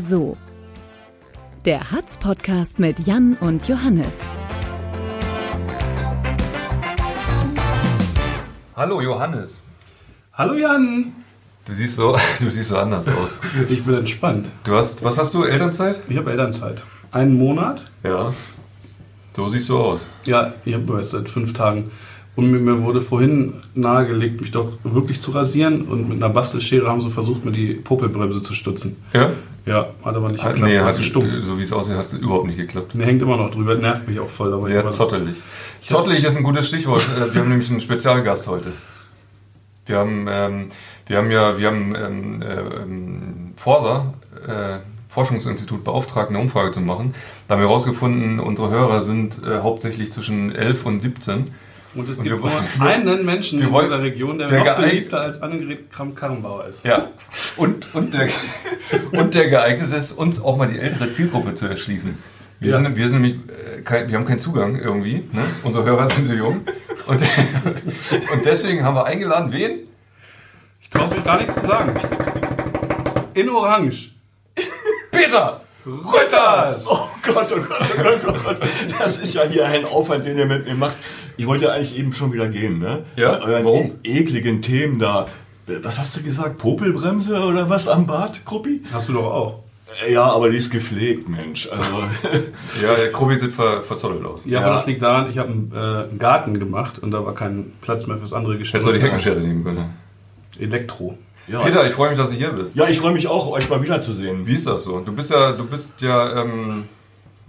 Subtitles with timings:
[0.00, 0.34] So.
[1.66, 4.32] Der Hatz-Podcast mit Jan und Johannes.
[8.74, 9.60] Hallo Johannes.
[10.32, 11.12] Hallo Jan.
[11.66, 13.40] Du siehst so, du siehst so anders aus.
[13.68, 14.50] Ich bin entspannt.
[14.64, 16.00] Du hast, was hast du, Elternzeit?
[16.08, 16.82] Ich habe Elternzeit.
[17.10, 17.84] Einen Monat?
[18.02, 18.32] Ja.
[19.34, 20.08] So siehst du aus.
[20.24, 21.90] Ja, ich habe jetzt seit fünf Tagen.
[22.36, 25.82] Und mir, mir wurde vorhin nahegelegt, mich doch wirklich zu rasieren.
[25.82, 28.96] Und mit einer Bastelschere haben sie versucht, mir die Popelbremse zu stutzen.
[29.12, 29.32] Ja?
[29.70, 30.72] Ja, hat aber nicht Hat, geklappt.
[30.72, 31.32] nee, hat, stumpf.
[31.42, 32.92] so wie es aussieht, hat es überhaupt nicht geklappt.
[32.94, 34.52] Der hängt immer noch drüber, nervt mich auch voll.
[34.52, 35.36] Aber Sehr zottelig.
[35.80, 37.06] Zottelig ist ein gutes Stichwort.
[37.16, 38.72] Äh, Wir haben nämlich einen Spezialgast heute.
[39.86, 40.68] Wir haben, ähm,
[41.06, 44.12] wir haben ja, wir haben ähm, äh, ähm, Forsa,
[44.46, 47.14] äh, Forschungsinstitut beauftragt, eine Umfrage zu machen.
[47.46, 51.48] Da haben wir herausgefunden, unsere Hörer sind äh, hauptsächlich zwischen 11 und 17.
[51.94, 54.64] Und es Und gibt wir nur wollen- einen Menschen in wollen- dieser Region, der, der
[54.64, 56.84] noch beliebter als Annegret Kramp-Karrenbauer ist.
[56.84, 57.10] Ja.
[57.56, 58.28] Und, und, der,
[59.12, 62.16] und der geeignet ist, uns auch mal die ältere Zielgruppe zu erschließen.
[62.60, 62.76] Wir, Ja.
[62.76, 65.28] sind, wir sind nämlich, äh, kein, wir haben keinen Zugang irgendwie.
[65.32, 65.42] Ne?
[65.64, 66.60] Unsere Hörer sind so jung.
[67.06, 67.22] Und,
[68.32, 69.80] und deswegen haben wir eingeladen, wen?
[70.82, 71.92] Ich traue mich gar nichts zu sagen.
[73.34, 74.12] In Orange.
[75.10, 76.86] Peter Rütters!
[76.88, 78.56] Oh Gott, oh Gott, oh Gott, oh Gott.
[78.98, 80.96] Das ist ja hier ein Aufwand, den ihr mit mir macht.
[81.40, 83.04] Ich wollte ja eigentlich eben schon wieder gehen, ne?
[83.16, 83.92] Ja, Bei euren warum?
[84.04, 85.26] e ekligen Themen da.
[85.82, 86.58] Was hast du gesagt?
[86.58, 88.82] Popelbremse oder was am Bart, Kruppi?
[88.92, 89.58] Hast du doch auch.
[90.06, 91.66] Äh, Ja, aber die ist gepflegt, Mensch.
[91.70, 91.90] Also,
[92.82, 94.44] Ja, der Krobi sieht ver, verzottelt aus.
[94.44, 94.66] Ja, Ja.
[94.66, 95.78] aber das liegt daran, ich habe einen, äh,
[96.10, 99.00] einen Garten gemacht und da war kein Platz mehr fürs andere Hättest du die.
[99.00, 99.94] Heckenschere nehmen können.
[100.58, 101.16] Elektro.
[101.48, 101.60] ja.
[101.60, 102.76] Peter, ich freue mich, dass du hier bist.
[102.76, 104.46] ja, ich freue mich auch, euch mal wiederzusehen.
[104.46, 105.00] Wie ist das so?
[105.00, 106.84] Du bist ja, du bist ja ähm,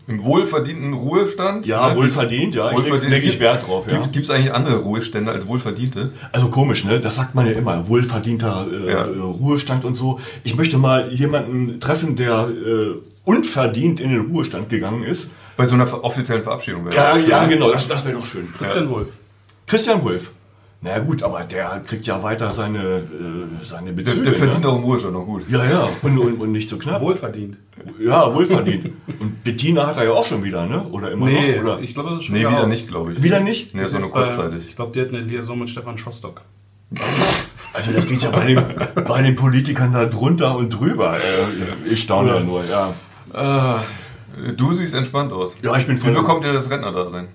[0.08, 1.66] im wohlverdienten Ruhestand.
[1.66, 1.96] Ja, ne?
[1.96, 2.72] wohlverdient, ja.
[2.72, 3.12] Ich Wohlverdient.
[3.12, 4.00] lege ich Wert drauf, ja.
[4.08, 6.12] Gibt es eigentlich andere Ruhestände als wohlverdiente?
[6.32, 7.00] Also komisch, ne?
[7.00, 7.88] Das sagt man ja immer.
[7.88, 9.06] Wohlverdienter äh, Ja.
[9.06, 10.20] äh, Ruhestand und so.
[10.44, 12.96] Ich möchte mal jemanden treffen, der äh,
[13.26, 15.30] unverdient in den Ruhestand gegangen ist.
[15.56, 17.50] Bei so einer offiziellen Verabschiedung wäre Ja, das ja, schön.
[17.52, 17.72] genau.
[17.72, 18.52] Das, das wäre doch schön.
[18.58, 19.10] Christian Wolf.
[19.68, 20.32] Christian Wolf.
[20.84, 23.04] Na gut, aber der kriegt ja weiter seine, äh,
[23.64, 24.24] seine Der, Bezüge.
[24.24, 24.70] der verdient ne?
[24.70, 25.44] auch im Ruhestand noch gut.
[25.48, 27.02] Ja, ja, und, und, und nicht so knapp.
[27.02, 27.58] Wohlverdient.
[28.00, 28.92] Ja, wohlverdient.
[29.20, 30.84] Und Bettina hat er ja auch schon wieder, ne?
[30.92, 31.62] Oder immer Nee, noch?
[31.76, 31.80] Oder?
[31.82, 32.68] ich glaube, das ist schon Nee, wieder aus.
[32.68, 33.22] nicht, glaube ich.
[33.22, 33.76] Wieder nicht?
[33.76, 34.70] Nee, das war nur kurzzeitig.
[34.70, 36.42] Ich glaube, die hat eine Liaison mit Stefan Schostock.
[37.74, 38.64] Also das geht ja bei den,
[39.08, 41.18] bei den Politikern da drunter und drüber.
[41.18, 42.94] Äh, ich staune ja nur, ja.
[43.34, 43.84] Ah,
[44.58, 45.56] du siehst entspannt aus.
[45.62, 46.14] Ja, ich bin Wie voll...
[46.14, 47.28] bekommt ihr das Rentnerdasein?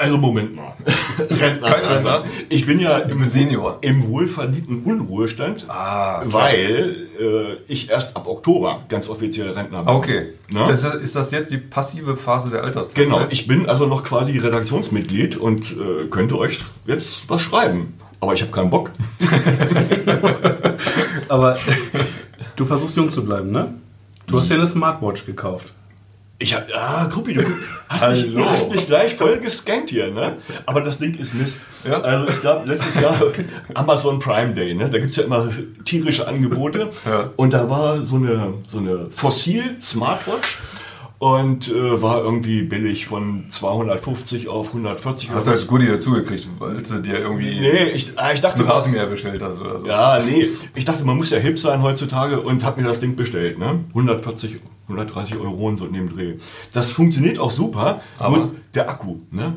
[0.00, 0.74] Also Moment mal.
[1.18, 2.24] Rentner, Kein Rentner?
[2.48, 3.78] ich bin ja im, Senior.
[3.80, 9.88] im wohlverdienten Unruhestand, Ah, weil äh, ich erst ab Oktober ganz offiziell Rentner bin.
[9.88, 10.28] Okay.
[10.50, 10.64] Ne?
[10.68, 12.94] Das ist, ist das jetzt die passive Phase der Alterszeit?
[12.94, 17.94] Genau, ich bin also noch quasi Redaktionsmitglied und äh, könnte euch jetzt was schreiben.
[18.20, 18.90] Aber ich habe keinen Bock.
[21.28, 21.56] Aber
[22.56, 23.74] du versuchst jung zu bleiben, ne?
[24.28, 25.72] Du hast dir eine Smartwatch gekauft.
[26.40, 27.42] Ich hab, ah, Gruppi, du
[27.88, 28.44] hast mich, Hallo.
[28.44, 30.36] hast mich gleich voll gescannt hier, ne?
[30.66, 31.62] Aber das Ding ist Mist.
[31.84, 32.00] Ja.
[32.00, 33.20] Also es gab letztes Jahr
[33.74, 34.88] Amazon Prime Day, ne?
[34.88, 35.50] Da gibt's ja immer
[35.84, 36.90] tierische Angebote.
[37.04, 37.32] Ja.
[37.34, 40.58] Und da war so eine, so eine Fossil-Smartwatch
[41.18, 46.80] und äh, war irgendwie billig von 250 auf 140 Hast du als Goodie dazugekriegt, weil
[46.82, 49.86] du dir irgendwie Nee, ich, ah, ich dachte, einen Rasenmäher bestellt hast oder so?
[49.88, 50.48] Ja, nee.
[50.76, 53.58] Ich dachte, man muss ja hip sein heutzutage und habe mir das Ding bestellt.
[53.58, 53.80] Ne?
[53.88, 56.34] 140, 130 Euro und so in dem Dreh.
[56.72, 58.36] Das funktioniert auch super, Aber?
[58.36, 59.16] nur der Akku.
[59.30, 59.56] Ne?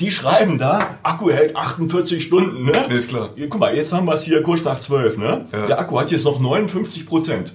[0.00, 2.64] Die schreiben da, Akku hält 48 Stunden.
[2.64, 2.72] Ne?
[2.88, 3.30] Nee, ist klar.
[3.48, 5.18] Guck mal, jetzt haben wir es hier kurz nach 12.
[5.18, 5.46] Ne?
[5.52, 5.66] Ja.
[5.66, 7.52] Der Akku hat jetzt noch 59 Prozent.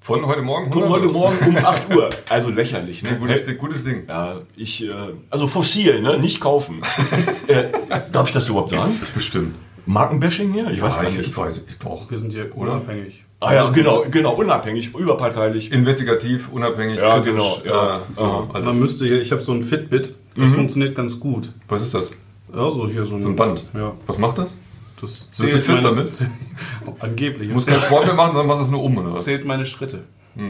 [0.00, 0.70] Von heute Morgen?
[0.72, 2.10] Von 100 heute Morgen um 8 Uhr.
[2.28, 3.02] Also lächerlich.
[3.02, 3.16] Ne?
[3.18, 4.04] Gutes, Hey, gutes Ding.
[4.08, 4.92] ja, ich, äh,
[5.30, 6.16] also fossil, ne?
[6.18, 6.82] nicht kaufen.
[7.48, 7.64] äh,
[8.12, 9.00] darf ich das überhaupt sagen?
[9.14, 9.56] Bestimmt.
[9.84, 10.70] Markenbashing hier?
[10.70, 11.30] Ich weiß Ah, gar ich, nicht.
[11.30, 12.08] ich weiß, ich doch.
[12.10, 13.24] Wir sind hier unabhängig.
[13.40, 15.70] Ah ja, genau, genau, unabhängig, überparteilich.
[15.70, 17.96] Investigativ, unabhängig, Ja, kritisch, genau, ja.
[17.96, 18.48] äh, so.
[18.52, 21.50] Man müsste hier, ich habe so ein Fitbit, das funktioniert ganz gut.
[21.68, 22.10] Was ist das?
[22.54, 23.64] Ja, so hier so ein, So ein Band?
[23.74, 23.92] Ja.
[24.06, 24.56] Was macht das?
[25.00, 26.10] Das Bist du fit damit?
[27.00, 27.48] Angeblich.
[27.48, 29.24] Du Es musst keinen zählt, Sport mehr machen, sondern machst es nur um, oder was?
[29.24, 30.04] zählt meine Schritte.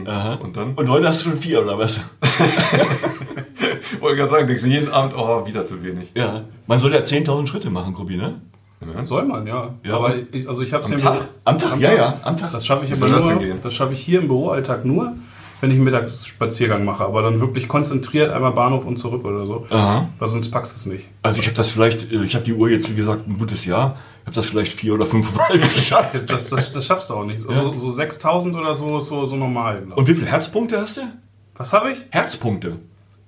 [0.05, 0.35] Aha.
[0.35, 0.73] Und dann?
[0.75, 1.99] Und heute hast du schon vier, oder was?
[3.99, 6.11] Wollte gerade sagen, denkst du jeden Abend, oh, wieder zu wenig.
[6.15, 6.43] Ja.
[6.67, 8.41] Man soll ja 10.000 Schritte machen, Grubi, ne?
[9.01, 9.73] Soll man, ja.
[9.83, 9.95] Ja.
[9.95, 11.27] Aber ich, also ich Am es Tag?
[11.45, 12.51] Am Tag, ja, ja, am Tag.
[12.51, 13.31] Das schaffe ich das
[13.63, 15.13] das schaffe ich hier im Büroalltag nur,
[15.61, 17.03] wenn ich einen Mittagsspaziergang mache.
[17.03, 19.65] Aber dann wirklich konzentriert einmal Bahnhof und zurück oder so.
[19.71, 20.07] Aha.
[20.19, 21.07] Weil sonst packst du es nicht.
[21.23, 23.65] Also ich habe das vielleicht, äh, ich habe die Uhr jetzt, wie gesagt, ein gutes
[23.65, 23.97] Jahr.
[24.21, 26.29] Ich habe das vielleicht vier oder fünf Mal geschafft.
[26.29, 27.47] Das, das, das schaffst du auch nicht.
[27.47, 29.81] Also, so 6000 oder so ist so, so normal.
[29.85, 29.97] glaub.
[29.97, 31.01] Und wie viele Herzpunkte hast du?
[31.55, 31.97] Was habe ich?
[32.11, 32.77] Herzpunkte.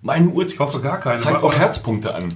[0.01, 1.19] Meine Uhr Ich hoffe gar keine.
[1.19, 1.53] zeigt auch.
[1.55, 2.29] Herzpunkte an.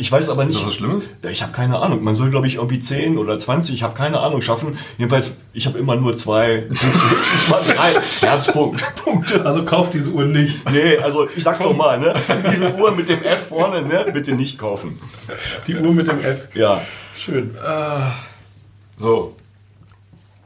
[0.00, 0.60] Ich weiß aber Ist nicht.
[0.60, 1.10] das was Schlimmes?
[1.30, 2.02] Ich habe keine Ahnung.
[2.02, 4.78] Man soll, glaube ich, irgendwie 10 oder 20, ich habe keine Ahnung, schaffen.
[4.96, 8.82] Jedenfalls, ich habe immer nur zwei, höchstens mal drei Herzpunkte.
[9.44, 10.70] Also kauft diese Uhr nicht.
[10.70, 12.14] Nee, also ich sag's doch mal, ne?
[12.50, 14.06] Diese Uhr mit dem F vorne, ne?
[14.10, 14.98] Bitte nicht kaufen.
[15.66, 16.48] Die Uhr mit dem F.
[16.54, 16.80] Ja.
[17.18, 17.54] Schön.
[18.96, 19.36] So.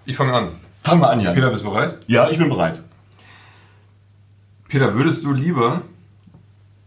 [0.04, 0.48] Ich fange an.
[0.82, 1.32] Fang mal an, Jan.
[1.32, 1.98] Peter, bist du bereit?
[2.08, 2.82] Ja, ich bin bereit.
[4.68, 5.82] Peter, würdest du lieber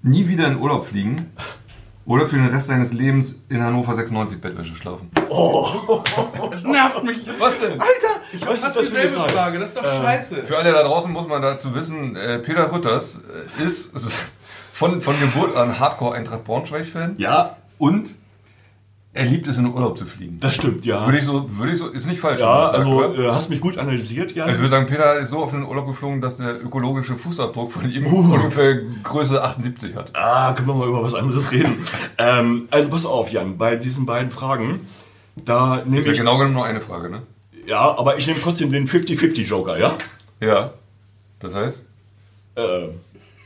[0.03, 1.31] nie wieder in Urlaub fliegen
[2.07, 5.11] oder für den Rest deines Lebens in Hannover 96 Bettwäsche schlafen?
[6.49, 7.27] Das nervt mich.
[7.39, 7.73] Was denn?
[7.73, 7.85] Alter,
[8.33, 9.33] Ich was hab fast ist das für eine dieselbe Frage?
[9.33, 9.59] Frage.
[9.59, 10.43] Das ist doch scheiße.
[10.43, 13.19] Für alle da draußen muss man dazu wissen, äh, Peter Rütters
[13.59, 13.91] äh, ist
[14.73, 18.15] von, von Geburt an Hardcore-Eintracht Braunschweig-Fan Ja, und
[19.17, 20.39] er liebt es, in den Urlaub zu fliegen.
[20.39, 21.05] das stimmt, ja.
[21.05, 22.39] Würde ich so, würde ich so, ist nicht falsch.
[22.41, 23.17] Ja, also oder?
[23.17, 24.49] äh, hast mich gut analysiert, Jan.
[24.49, 27.91] ich würde sagen, Peter ist so auf den Urlaub geflogen, dass der ökologische Fußabdruck von
[27.91, 30.11] ihm ungefähr Größe 78 hat.
[30.13, 31.77] Ah, können wir mal über was anderes reden.
[32.17, 34.87] ähm, also pass auf, Jan, bei diesen beiden Fragen,
[35.35, 36.19] da nehme Ist ja ich...
[36.19, 37.23] genau genommen nur eine Frage, ne?
[37.65, 39.97] Ja, aber ich nehme trotzdem den 50-50-Joker, ja?
[40.39, 40.71] Ja.
[41.39, 41.85] Das heißt?
[42.55, 42.87] Äh,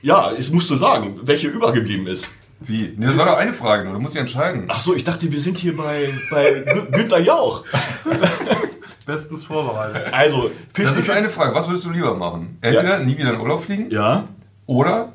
[0.01, 2.29] ja, es musst du sagen, welche übergeblieben ist.
[2.61, 2.93] Wie?
[2.95, 4.65] Nee, das war doch eine Frage nur, du musst dich entscheiden.
[4.67, 7.65] Ach so, ich dachte, wir sind hier bei, bei Gü- Günther Jauch.
[9.05, 10.13] Bestens vorbereitet.
[10.13, 12.57] Also, 50 Das ist eine Frage, was würdest du lieber machen?
[12.61, 14.25] Entweder nie wieder in Urlaub fliegen Ja,
[14.67, 15.13] oder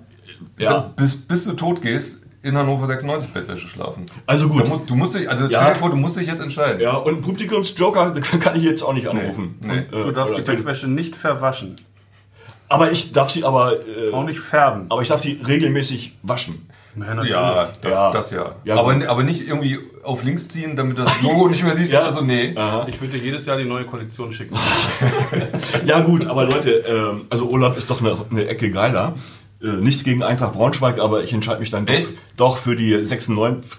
[0.59, 0.93] ja.
[0.97, 4.07] bis, bis du tot gehst in Hannover 96 Bettwäsche schlafen.
[4.27, 4.63] Also gut.
[4.65, 5.61] Du musst, du musst dich, also Ja.
[5.63, 6.81] stell dir vor, du musst dich jetzt entscheiden.
[6.81, 9.55] Ja, und Publikumsjoker kann ich jetzt auch nicht anrufen.
[9.61, 9.85] Nee.
[9.91, 11.81] Und, äh, Du darfst die Bettwäsche nicht verwaschen.
[12.69, 14.87] Aber ich darf sie aber, äh, Auch nicht färben.
[14.89, 16.69] aber ich darf sie regelmäßig waschen.
[16.97, 17.31] Ja, natürlich.
[17.33, 17.91] Ja, das Ja.
[17.91, 18.11] ja.
[18.13, 18.55] Das ja.
[18.65, 22.03] Ja, aber, aber nicht irgendwie auf links ziehen, damit das Logo nicht mehr siehst Ja.
[22.03, 22.21] oder so.
[22.23, 22.55] Nee.
[22.57, 22.87] Aha.
[22.89, 24.57] Ich würde dir jedes Jahr die neue Kollektion schicken.
[25.87, 29.15] Ja gut, aber Leute, ähm, also Urlaub ist doch eine, eine Ecke geiler.
[29.63, 31.95] Äh, nichts gegen Eintracht Braunschweig, aber ich entscheide mich dann doch,
[32.37, 33.71] doch für die 96,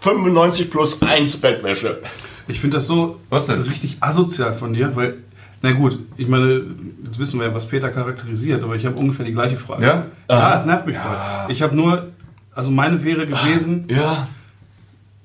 [0.00, 2.00] 95 plus 1 Bettwäsche.
[2.46, 3.62] Ich finde das so Was denn?
[3.62, 5.14] richtig asozial von dir, weil,
[5.62, 6.62] na gut, ich meine,
[7.04, 9.84] jetzt wissen wir ja, was Peter charakterisiert, aber ich habe ungefähr die gleiche Frage.
[9.84, 10.06] Ja?
[10.28, 11.16] Ja, es nervt mich voll.
[11.48, 12.08] Ich habe nur,
[12.54, 14.28] also meine wäre gewesen, Ja.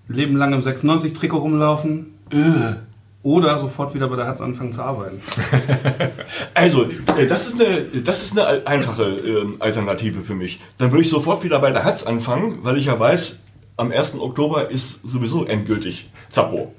[0.07, 2.75] Leben lang im 96-Trikot rumlaufen Äh.
[3.21, 5.21] oder sofort wieder bei der Hatz anfangen zu arbeiten.
[6.53, 6.85] Also,
[7.17, 10.59] äh, das ist eine, das ist eine einfache ähm, Alternative für mich.
[10.77, 13.39] Dann würde ich sofort wieder bei der Hatz anfangen, weil ich ja weiß,
[13.77, 14.15] am 1.
[14.19, 16.73] Oktober ist sowieso endgültig Zappo.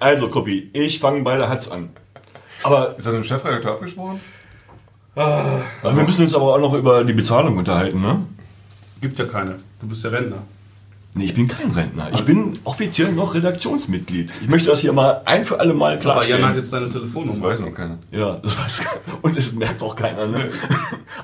[0.00, 1.90] Also, Koppi, ich fange bei der Hatz an.
[2.64, 4.20] Aber Ist das mit dem Chefredakteur abgesprochen?
[5.14, 8.24] aber wir müssen uns aber auch noch über die Bezahlung unterhalten, ne?
[9.02, 9.56] Gibt ja keine.
[9.80, 10.38] Du bist ja Rentner.
[11.14, 12.08] Nee, ich bin kein Rentner.
[12.14, 14.32] Ich bin offiziell noch Redaktionsmitglied.
[14.40, 16.56] Ich möchte das hier mal ein für alle Mal Aber Jan hat klarstellen.
[16.56, 17.42] jetzt deine Das Telefonnummer.
[17.48, 17.98] weiß noch keiner.
[18.10, 19.18] Ja, das weiß keiner.
[19.20, 20.48] Und es merkt auch keiner, ne?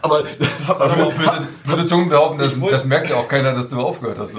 [0.03, 1.19] Aber das hat man ich
[1.65, 4.35] würde, schon behaupten, das, das merkt ja auch keiner, dass du aufgehört hast.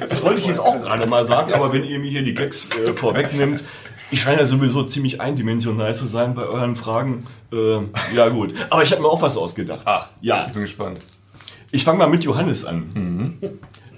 [0.00, 2.68] Das wollte ich jetzt auch gerade mal sagen, aber wenn ihr mir hier die Gags
[2.70, 3.62] äh, vorwegnimmt,
[4.10, 7.26] ich scheine ja sowieso ziemlich eindimensional zu sein bei euren Fragen.
[7.52, 7.78] Äh,
[8.16, 9.82] ja gut, aber ich habe mir auch was ausgedacht.
[9.84, 10.98] Ach, Ja, ich bin gespannt.
[11.72, 13.38] Ich fange mal mit Johannes an.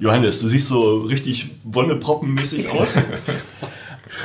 [0.01, 2.95] Johannes, du siehst so richtig Wonneproppenmäßig aus.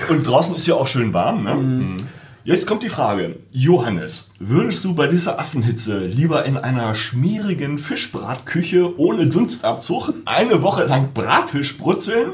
[0.10, 1.98] Und draußen ist ja auch schön warm, ne?
[2.46, 3.36] Jetzt kommt die Frage.
[3.52, 10.86] Johannes, würdest du bei dieser Affenhitze lieber in einer schmierigen Fischbratküche ohne Dunstabzug eine Woche
[10.86, 12.32] lang Bratfisch brutzeln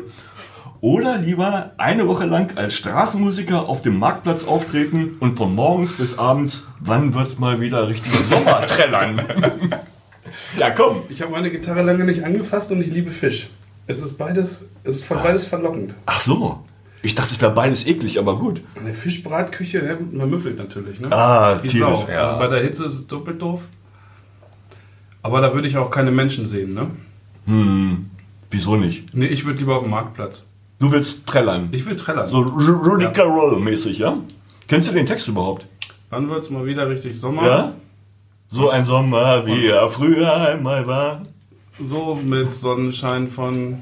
[0.80, 6.18] oder lieber eine Woche lang als Straßenmusiker auf dem Marktplatz auftreten und von morgens bis
[6.18, 9.22] abends, wann wird's mal wieder richtig Sommer trällern?
[10.58, 11.04] ja, komm.
[11.10, 13.48] Ich habe meine Gitarre lange nicht angefasst und ich liebe Fisch.
[13.88, 15.96] Es ist beides, es ist von beides verlockend.
[16.06, 16.64] Ach so.
[17.04, 18.62] Ich dachte, es wäre beides eklig, aber gut.
[18.80, 21.12] Eine Fischbratküche, ja, man müffelt natürlich, ne?
[21.12, 22.00] Ah, Wie tierisch.
[22.00, 22.08] Sau.
[22.10, 22.36] ja.
[22.38, 23.68] Bei der Hitze ist es doppelt doof.
[25.22, 26.88] Aber da würde ich auch keine Menschen sehen, ne?
[27.46, 28.10] Hm,
[28.50, 29.14] wieso nicht?
[29.14, 30.46] Nee, ich würde lieber auf dem Marktplatz.
[30.80, 31.70] Du willst trällern.
[31.72, 32.28] Ich will trällern.
[32.28, 34.18] so Ru- Rudy Carroll-mäßig, ja?
[34.68, 35.68] Kennst du den Text überhaupt?
[36.10, 37.46] Wann wird es mal wieder richtig Sommer?
[37.46, 37.74] Ja?
[38.50, 41.22] So ein Sommer, wie er früher einmal war.
[41.84, 43.82] So mit Sonnenschein von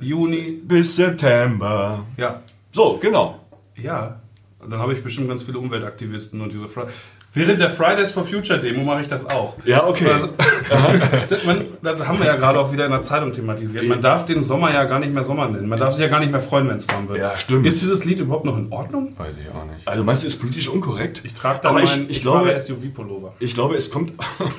[0.00, 0.60] Juni.
[0.64, 2.04] Bis September.
[2.16, 2.42] Ja.
[2.72, 3.40] So, genau.
[3.76, 4.20] Ja.
[4.60, 6.86] Dann habe ich bestimmt ganz viele Umweltaktivisten und diese Fri
[7.34, 9.54] Während der Fridays for Future Demo mache ich das auch.
[9.66, 10.06] Ja, okay.
[10.10, 10.28] Also,
[11.30, 13.84] das, man, das haben wir ja gerade auch wieder in der Zeitung thematisiert.
[13.86, 15.68] Man darf den Sommer ja gar nicht mehr Sommer nennen.
[15.68, 17.18] Man darf sich ja gar nicht mehr freuen, wenn es warm wird.
[17.18, 17.66] Ja, stimmt.
[17.66, 19.12] Ist dieses Lied überhaupt noch in Ordnung?
[19.18, 19.86] Weiß ich auch nicht.
[19.86, 21.20] Also meinst du, ist politisch unkorrekt?
[21.22, 23.34] Ich trage da Aber ich- meinen ich ich, glaube- SUV-Pullover.
[23.40, 24.12] Ich glaube, es kommt,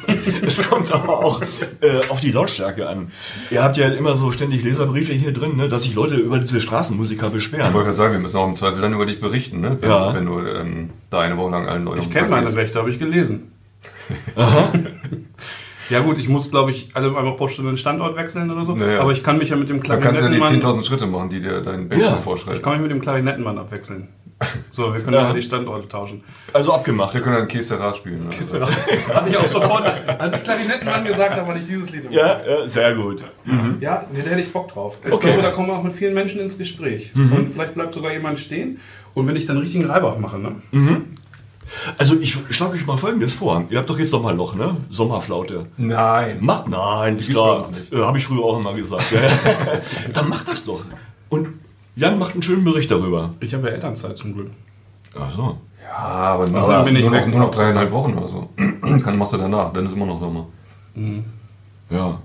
[0.45, 1.41] es kommt aber auch
[1.81, 3.11] äh, auf die Lautstärke an.
[3.49, 6.61] Ihr habt ja immer so ständig Leserbriefe hier drin, ne, dass sich Leute über diese
[6.61, 7.73] Straßenmusiker Ich beschweren.
[7.73, 9.77] wollte gerade sagen, wir müssen auch im Zweifel dann über dich berichten, ne?
[9.81, 10.13] wenn, Ja.
[10.13, 12.53] wenn du ähm, da eine Woche lang allen Leuten Ich kenne meine.
[12.55, 13.51] Rechte, habe ich gelesen.
[15.89, 18.75] Ja gut, ich muss, glaube ich, alle einmal pro Stunde den Standort wechseln oder so.
[18.75, 18.99] Naja.
[19.01, 20.81] Aber ich kann mich ja mit dem Da kannst du ja die Klarinettenmann...
[20.81, 21.87] 10.000 Schritte machen, die dir dein Ja.
[21.87, 22.61] Benchmark ich vorschreibt.
[22.61, 24.07] kann mich mit dem Klarinettenmann abwechseln.
[24.69, 25.29] So, wir können Ja.
[25.29, 25.33] ja.
[25.33, 26.23] die Standorte tauschen.
[26.53, 27.15] Also abgemacht.
[27.15, 28.27] Wir können dann Kessera spielen.
[28.27, 28.37] Oder?
[28.43, 28.61] so.
[28.61, 32.39] Hatte ich auch sofort, als ich Klarinettenmann gesagt habe, hatte ich dieses Lied im Ja,
[32.47, 33.23] ja, sehr gut.
[33.81, 34.99] Ja, nee, da hätte ich Bock drauf.
[35.03, 35.27] Ich Okay.
[35.29, 37.11] glaube, da kommen wir auch mit vielen Menschen ins Gespräch.
[37.15, 38.79] Und vielleicht bleibt sogar jemand stehen.
[39.19, 40.55] Und wenn ich dann richtigen Reibach mache, ne?
[41.97, 43.63] Also ich schlage euch mal Folgendes vor.
[43.69, 44.77] Ihr habt doch jetzt noch mal noch, ne?
[44.89, 45.67] Sommerflaute.
[45.77, 46.37] Nein.
[46.41, 47.67] Mach, nein, ist klar.
[47.91, 49.05] Äh, Habe ich früher auch immer gesagt.
[50.13, 50.81] Dann macht das doch.
[51.29, 51.49] Und
[51.95, 53.33] Jan macht einen schönen Bericht darüber.
[53.39, 54.51] Ich habe ja Elternzeit zum Glück.
[55.17, 55.57] Ach so.
[55.83, 57.27] Ja, aber nur, Deswegen bin ich nur, noch, weg.
[57.27, 58.49] nur noch dreieinhalb Wochen oder so.
[58.81, 60.47] Dann machst du danach, dann ist immer noch Sommer.
[61.89, 62.19] Ja,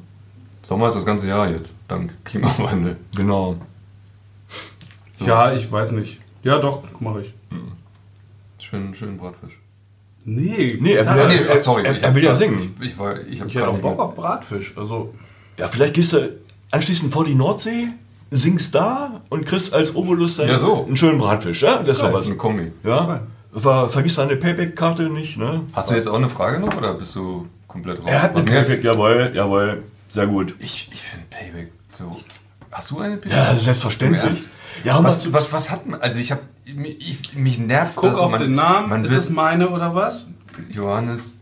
[0.62, 2.96] Sommer ist das ganze Jahr jetzt, dank Klimawandel.
[3.14, 3.56] genau.
[5.12, 5.24] So.
[5.26, 6.20] Ja, ich weiß nicht.
[6.44, 7.34] Ja, doch, mache ich.
[8.58, 9.58] Schön, schön Bratfisch.
[10.26, 11.84] Nee, Nee, er will ja- nee, ach, sorry.
[11.84, 12.74] er- ich er hab will ja singen.
[12.80, 14.72] Ich, ich, war, ich, hab ich hätte auch Bock auf Bratfisch.
[14.76, 15.12] Also,
[15.58, 16.38] Ja, vielleicht gehst du
[16.70, 17.88] anschließend vor die Nordsee,
[18.30, 20.84] singst da und kriegst als Obolus dann Ja, so.
[20.84, 21.62] einen schönen Bratfisch.
[21.62, 22.26] Ja, das ist doch was.
[22.26, 22.72] eine Kombi.
[22.82, 23.20] Ja?
[23.52, 25.60] Ver, vergiss deine Payback-Karte nicht, ne?
[25.74, 28.06] Hast du jetzt auch eine Frage noch oder bist du komplett raus?
[28.08, 28.44] Er hat eine?
[28.44, 29.84] Payback, jawohl, jawohl.
[30.08, 30.54] Sehr gut.
[30.58, 32.16] Ich, ich finde Payback so.
[32.74, 33.38] Hast du eine Payback?
[33.38, 34.48] Ja, selbstverständlich.
[34.82, 36.00] Ja, Was, was, was hat man?
[36.00, 38.18] Also ich habe ich, mich nervt guck das.
[38.18, 38.88] auf man, den Namen.
[38.88, 40.26] Man ist es meine oder was?
[40.70, 41.38] Johannes.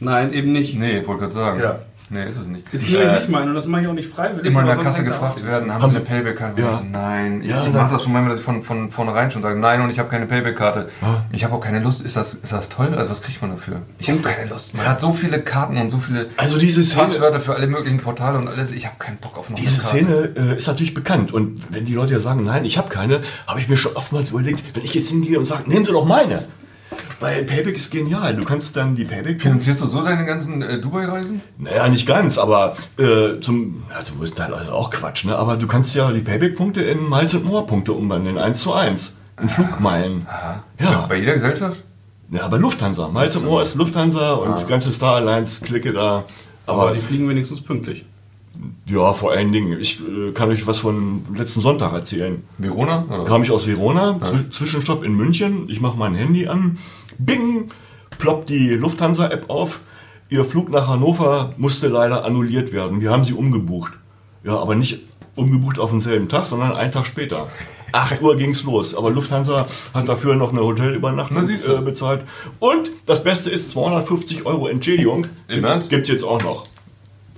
[0.00, 0.78] Nein, eben nicht.
[0.78, 1.60] Nee, wollte gerade sagen.
[1.60, 1.78] Ja.
[2.14, 2.64] Nee, ist es nicht.
[2.72, 4.46] Ist Ich, nämlich äh, nicht meine und das mache ich auch nicht freiwillig.
[4.46, 6.62] immer in der Kasse gefragt werden, haben, Haben Sie eine Payback-Karte?
[6.62, 6.80] Ja.
[6.90, 9.58] Nein, ich, Ja, ich mache das schon manchmal, dass ich von, von vornherein schon sage,
[9.58, 10.88] nein und ich habe keine Payback-Karte.
[11.32, 12.02] Ich habe auch keine Lust.
[12.02, 12.94] Ist das, ist das toll?
[12.94, 13.82] Also was kriegt man dafür?
[13.98, 14.74] Ich habe keine Lust.
[14.74, 17.98] Man hat so viele Karten und so viele Also diese Szene, Passwörter für alle möglichen
[17.98, 18.70] Portale und alles.
[18.70, 20.32] Ich habe keinen Bock auf noch diese eine Karte.
[20.36, 21.32] Szene äh, ist natürlich bekannt.
[21.32, 24.30] Und wenn die Leute ja sagen, nein, ich habe keine, habe ich mir schon oftmals
[24.30, 26.44] überlegt, wenn ich jetzt hingehe und sage, nehmen Sie doch meine.
[27.20, 28.34] Weil Payback ist genial.
[28.34, 31.40] Du kannst dann die Payback Finanzierst du so deine ganzen äh, Dubai-Reisen?
[31.58, 35.36] Naja, nicht ganz, aber äh, zum, ja, zum größten Teil also auch Quatsch, ne?
[35.36, 39.16] Aber du kannst ja die Payback-Punkte in Miles and More-Punkte umwandeln, 1 zu 1.
[39.40, 40.26] In Flugmeilen.
[40.80, 41.06] Ja.
[41.08, 41.82] Bei jeder Gesellschaft?
[42.30, 43.08] ja, bei Lufthansa.
[43.08, 46.24] Miles and More ist Lufthansa und die ganze Star Alliance Clique da.
[46.66, 48.04] Aber Aber die fliegen wenigstens pünktlich.
[48.86, 52.42] Ja, vor allen Dingen, ich äh, kann euch was von letzten Sonntag erzählen.
[52.58, 53.04] Verona?
[53.08, 53.24] Oder?
[53.24, 55.68] Kam ich aus Verona, Zw- Zwischenstopp in München.
[55.68, 56.78] Ich mache mein Handy an.
[57.18, 57.70] Bing!
[58.18, 59.80] Ploppt die Lufthansa-App auf.
[60.28, 63.00] Ihr Flug nach Hannover musste leider annulliert werden.
[63.00, 63.92] Wir haben sie umgebucht.
[64.44, 65.00] Ja, aber nicht
[65.36, 67.48] umgebucht auf denselben Tag, sondern einen Tag später.
[67.92, 68.94] 8 Uhr ging's los.
[68.94, 72.22] Aber Lufthansa hat dafür noch eine Hotelübernachtung äh, bezahlt.
[72.60, 75.26] Und das Beste ist 250 Euro Entschädigung.
[75.48, 75.90] Im Ernst?
[75.90, 76.64] Gibt's jetzt auch noch.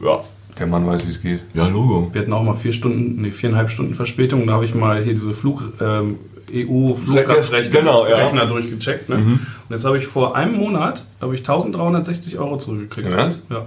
[0.03, 0.23] Ja.
[0.59, 1.41] Der Mann weiß, wie es geht.
[1.55, 2.09] Ja, Logo.
[2.13, 4.47] Wir hatten auch mal vier Stunden, nee, viereinhalb Stunden Verspätung.
[4.47, 6.17] Da habe ich mal hier diese Flug, ähm,
[6.53, 8.17] EU-Fluggastrechte Genau, ja.
[8.17, 9.09] Rechner durchgecheckt.
[9.09, 9.17] Ne?
[9.17, 13.13] Und jetzt habe ich vor einem Monat habe ich 1360 Euro zurückgekriegt.
[13.13, 13.43] Ernst?
[13.51, 13.67] Ja.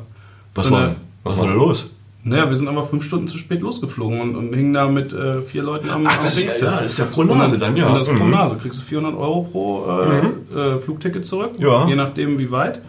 [0.55, 1.87] Was So war, eine- was war da los?
[2.23, 5.41] Naja, wir sind aber fünf Stunden zu spät losgeflogen und, und hingen da mit äh,
[5.41, 7.75] vier Leuten am Ach, am das ist ja- ja, das ist ja pro Nase dann,
[7.77, 7.87] ja.
[7.87, 8.31] Und das ist pro Mhm.
[8.31, 8.55] Nase.
[8.61, 9.85] Kriegst du 400 Euro pro
[10.55, 11.87] äh, äh, Flugticket zurück, Ja.
[11.87, 12.81] je nachdem wie weit.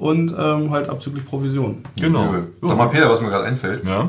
[0.00, 1.84] Und ähm, halt abzüglich Provision.
[1.94, 2.26] Genau.
[2.28, 2.48] Übel.
[2.62, 3.84] Sag mal, Peter, was mir gerade einfällt.
[3.84, 4.08] Ja.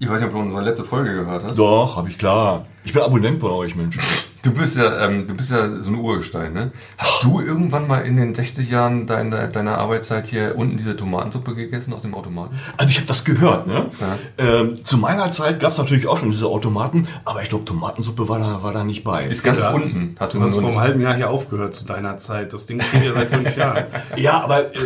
[0.00, 1.56] Ich weiß nicht, ob du unsere letzte Folge gehört hast.
[1.56, 2.66] Doch, habe ich klar.
[2.84, 3.98] Ich bin Abonnent bei euch, Mensch.
[4.46, 6.70] Du bist ja, ähm, du bist ja so ein Urgestein, ne?
[6.98, 11.56] Hast du irgendwann mal in den 60 Jahren deiner, deiner Arbeitszeit hier unten diese Tomatensuppe
[11.56, 12.56] gegessen aus dem Automaten?
[12.76, 13.86] Also ich habe das gehört, ne?
[14.00, 14.18] Ja.
[14.38, 18.28] Ähm, zu meiner Zeit gab es natürlich auch schon diese Automaten, aber ich glaube, Tomatensuppe
[18.28, 19.26] war da, war da nicht bei.
[19.26, 19.72] Ist ganz Ja.
[19.72, 20.14] unten.
[20.20, 22.52] Hast du Du hast vor einem halben Jahr hier aufgehört zu deiner Zeit.
[22.52, 23.84] Das Ding steht ja seit fünf Jahren.
[24.16, 24.78] Ja, aber äh,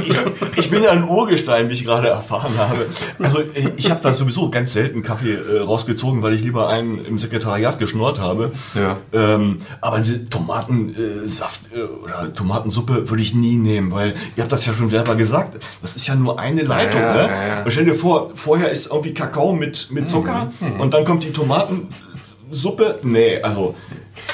[0.00, 0.16] ich,
[0.56, 2.86] ich bin ja ein Urgestein, wie ich gerade erfahren habe.
[3.18, 7.04] Also äh, ich habe da sowieso ganz selten Kaffee äh, rausgezogen, weil ich lieber einen
[7.04, 8.52] im Sekretariat geschnort habe.
[8.74, 8.98] Ja.
[9.12, 14.66] Ähm, aber die Tomatensaft äh, oder Tomatensuppe würde ich nie nehmen, weil ihr habt das
[14.66, 15.58] ja schon selber gesagt.
[15.82, 17.00] Das ist ja nur eine Leitung.
[17.00, 17.22] Ja, ne?
[17.28, 17.62] ja, ja.
[17.64, 21.32] Und stell dir vor, vorher ist irgendwie Kakao mit, mit Zucker und dann kommt die
[21.32, 22.96] Tomatensuppe.
[23.02, 23.74] Nee, also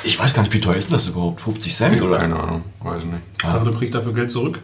[0.02, 1.40] ich weiß gar nicht, wie teuer ist das überhaupt?
[1.40, 2.18] 50 Cent oder?
[2.18, 3.22] Keine Ahnung, weiß ich nicht.
[3.38, 4.60] Ich dachte, du kriegst dafür Geld zurück.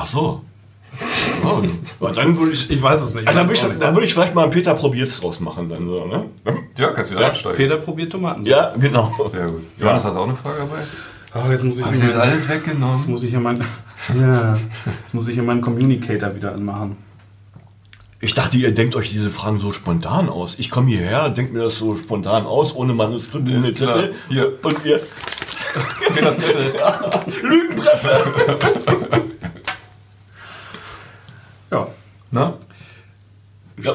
[0.00, 0.42] Ach so.
[1.44, 1.62] Oh,
[2.00, 2.70] ja, dann würde ich.
[2.70, 3.26] Ich weiß es nicht.
[3.28, 5.68] Also, dann, würde Ich dann würde ich vielleicht mal einen Peter probiert's draus machen.
[5.68, 6.24] Dann so, ne?
[6.76, 7.30] Ja, kannst du wieder Ja.
[7.30, 7.38] nicht.
[7.46, 7.56] einsteigen.
[7.56, 8.44] Peter probiert Tomaten.
[8.46, 9.12] Ja, genau.
[9.30, 9.62] Sehr gut.
[9.78, 10.78] Johannes, hast du auch eine Frage dabei?
[11.34, 12.98] Ach, jetzt muss ich, Hab ich hier das mein- alles weggenommen?
[12.98, 13.56] jetzt muss ich hier mein,
[14.20, 14.54] ja,
[15.02, 16.96] jetzt muss ich hier meinen Communicator wieder anmachen.
[18.20, 20.58] Ich dachte, ihr denkt euch diese Fragen so spontan aus.
[20.58, 23.74] Ich komme hierher, denke mir das so spontan aus, ohne Manuskript, ohne.
[23.74, 24.14] Zettel.
[24.28, 24.52] Hier.
[24.64, 25.00] Und ihr.
[26.14, 26.72] Peters Zettel.
[27.42, 28.10] Lügenpresse!
[31.70, 31.88] Ja.
[32.30, 32.54] Na?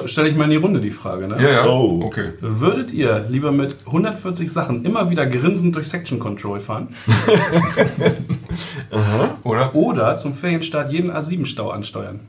[0.06, 1.28] Stelle ich mal in die Runde die Frage.
[1.28, 1.42] Ne?
[1.42, 1.66] Ja, ja.
[1.66, 2.02] Oh.
[2.06, 2.34] Okay.
[2.40, 6.88] Würdet ihr lieber mit 140 Sachen immer wieder grinsend durch Section Control fahren
[9.44, 9.76] Oder?
[9.76, 12.22] oder zum Ferienstart jeden A7-Stau ansteuern?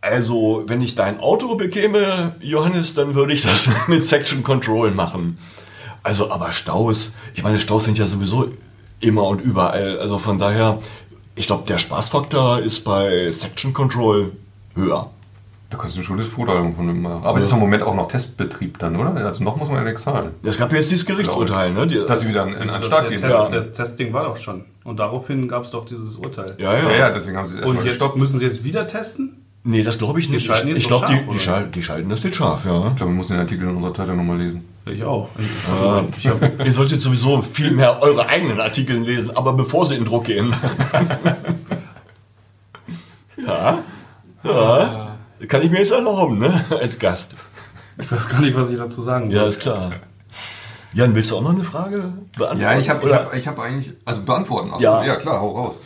[0.00, 5.38] Also, wenn ich dein Auto bekäme, Johannes, dann würde ich das mit Section Control machen.
[6.02, 8.50] Also, aber Staus, ich meine, Staus sind ja sowieso
[9.00, 9.98] immer und überall.
[9.98, 10.78] Also von daher,
[11.38, 14.32] ich glaube, der Spaßfaktor ist bei Section Control
[14.74, 15.10] höher.
[15.70, 17.24] Da kannst du ein schönes Foto von dem machen.
[17.24, 19.14] Aber das ist im Moment auch noch Testbetrieb dann, oder?
[19.26, 20.30] Also noch muss man ja nichts zahlen.
[20.42, 21.86] Es gab jetzt dieses Gerichtsurteil, ne?
[21.86, 23.20] Die, Dass sie wieder an, an den Das, Start gehen.
[23.20, 23.48] Test, Ja.
[23.50, 24.64] das Testing war doch schon.
[24.84, 26.54] Und daraufhin gab es doch dieses Urteil.
[26.58, 26.90] ja, ja.
[26.90, 28.16] Ja, ja, deswegen haben sie Und jetzt gestoppt.
[28.16, 29.42] müssen sie jetzt wieder testen?
[29.64, 30.46] Nee, das glaube ich nicht.
[30.46, 31.38] schalten ich jetzt ich doch glaube, die, scharf, die, oder?
[31.40, 32.88] schal die schalten das jetzt scharf, ja.
[32.88, 34.64] Ich glaube, wir müssen den Artikel in unserer Zeitung nochmal lesen.
[34.92, 35.28] Ich auch.
[35.38, 39.94] Äh, Ich hab, Ihr solltet sowieso viel mehr eure eigenen Artikel lesen, aber bevor sie
[39.96, 40.54] in Druck gehen.
[43.46, 43.78] ja,
[44.44, 45.16] ja.
[45.46, 46.64] Kann ich mir jetzt erlauben, ne?
[46.70, 47.34] Als Gast.
[48.00, 49.40] ich weiß gar nicht, was ich dazu sagen soll.
[49.40, 49.92] Ja, ist klar.
[50.94, 52.60] Jan, willst du auch noch eine Frage beantworten?
[52.60, 53.92] Ja, ich habe ich hab, ich hab eigentlich.
[54.04, 54.70] Also beantworten.
[54.72, 55.04] Ach so, Ja.
[55.04, 55.16] ja.
[55.16, 55.78] klar, hau raus.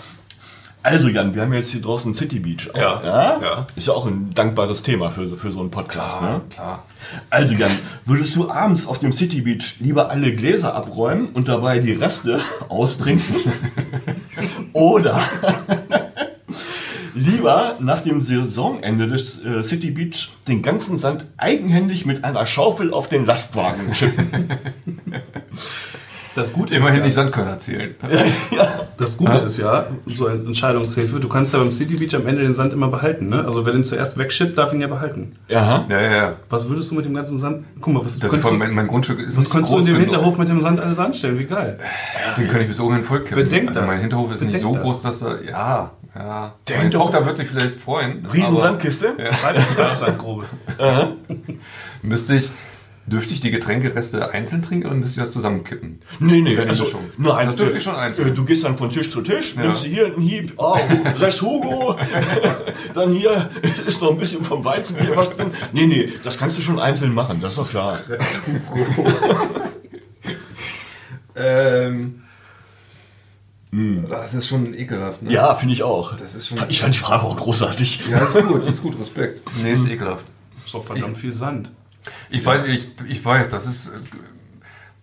[0.82, 2.68] Also Jan, wir haben jetzt hier draußen City Beach.
[2.72, 3.40] Auch, Ja, ja?
[3.40, 3.66] ja.
[3.76, 6.20] Ist ja auch ein dankbares Thema für, für so einen Podcast.
[6.20, 6.40] Ne?
[6.50, 6.84] klar.
[7.30, 7.70] Also Jan,
[8.04, 12.40] würdest du abends auf dem City Beach lieber alle Gläser abräumen und dabei die Reste
[12.68, 13.36] austrinken?
[14.72, 15.20] Oder
[17.14, 22.92] lieber nach dem Saisonende des äh, City Beach den ganzen Sand eigenhändig mit einer Schaufel
[22.92, 24.48] auf den Lastwagen schippen?
[26.34, 27.94] Das Gute Immerhin ist nicht ja, Sandkörner zählen.
[28.96, 32.42] das Gute ist ja, so eine Entscheidungshilfe, du kannst ja beim City Beach am Ende
[32.42, 33.28] den Sand immer behalten.
[33.28, 33.44] Ne?
[33.44, 35.36] Also wer den zuerst wegschippt, darf ihn ja behalten.
[35.48, 35.84] Ja.
[35.90, 36.32] Ja, ja, ja.
[36.48, 37.64] Was würdest du mit dem ganzen Sand...
[37.80, 39.78] Guck mal, was Das du, ist von, mein, mein Grundstück ist was nicht konntest du
[39.78, 39.96] in dem.
[39.96, 41.38] Hinterhof mit dem Sand alles anstellen?
[41.38, 41.78] Wie geil.
[42.38, 43.44] Den kann ich bis oben hin voll kippen.
[43.44, 43.90] Bedenk also das.
[43.90, 44.82] mein Hinterhof ist nicht Bedenk so das.
[44.82, 45.34] groß, dass da.
[45.40, 46.54] Ja, ja.
[46.66, 48.26] Der Meine Hinterhof- Tochter wird sich vielleicht freuen.
[48.32, 49.14] Riesen Sandkiste?
[50.00, 50.46] Sandgrube.
[52.02, 52.50] Müsste ich.
[53.04, 55.98] Dürfte ich die Getränkereste einzeln trinken oder müsste ich das zusammenkippen?
[56.20, 57.00] Nee, nee, Wenn also Mischung.
[57.18, 58.28] nur ein, Das dürfte ich schon einzeln.
[58.28, 59.62] äh, Du gehst dann von Tisch zu Tisch, Ja.
[59.62, 60.78] nimmst hier einen Hieb, ah,
[61.18, 61.96] Rest Hugo,
[62.94, 63.50] dann hier
[63.86, 65.50] ist noch ein bisschen vom Weizen hier was drin.
[65.72, 67.98] Nee, nee, das kannst du schon einzeln machen, das ist doch klar.
[71.34, 72.22] Ähm.
[74.10, 75.32] Das ist schon ekelhaft, ne?
[75.32, 76.14] Ja, finde ich auch.
[76.18, 78.00] Das ist schon- ich fand die Frage auch großartig.
[78.10, 79.40] Ja, ist gut, ist gut, Respekt.
[79.62, 80.26] Nee, ist ekelhaft.
[80.64, 81.70] Ist doch verdammt viel Sand.
[82.30, 83.92] Ich weiß, ich, ich weiß, das ist.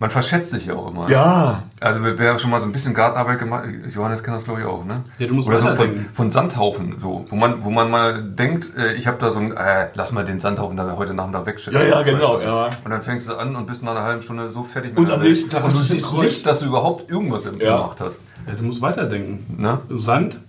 [0.02, 1.10] Man verschätzt sich ja auch immer.
[1.10, 4.66] Ja, Also wer schon mal so ein bisschen Gartenarbeit gemacht, Johannes kennt das glaube ich
[4.66, 5.04] auch, ne?
[5.18, 8.78] Ja, du musst Oder so von, von Sandhaufen, so, wo man, wo man mal denkt,
[8.78, 11.78] äh, ich habe da so ein, äh, lass mal den Sandhaufen da heute Nachmittag wegschicken.
[11.82, 12.70] Ja, ja, genau, ja.
[12.86, 15.16] Und dann fängst du an und bist nach einer halben Stunde so fertig Und der
[15.16, 17.52] am nächsten Tag und hast du siehst nicht, dass du überhaupt irgendwas Ja.
[17.52, 18.22] gemacht hast.
[18.48, 19.62] Ja, du musst weiterdenken.
[19.62, 19.80] Ne?
[19.90, 20.40] Sand,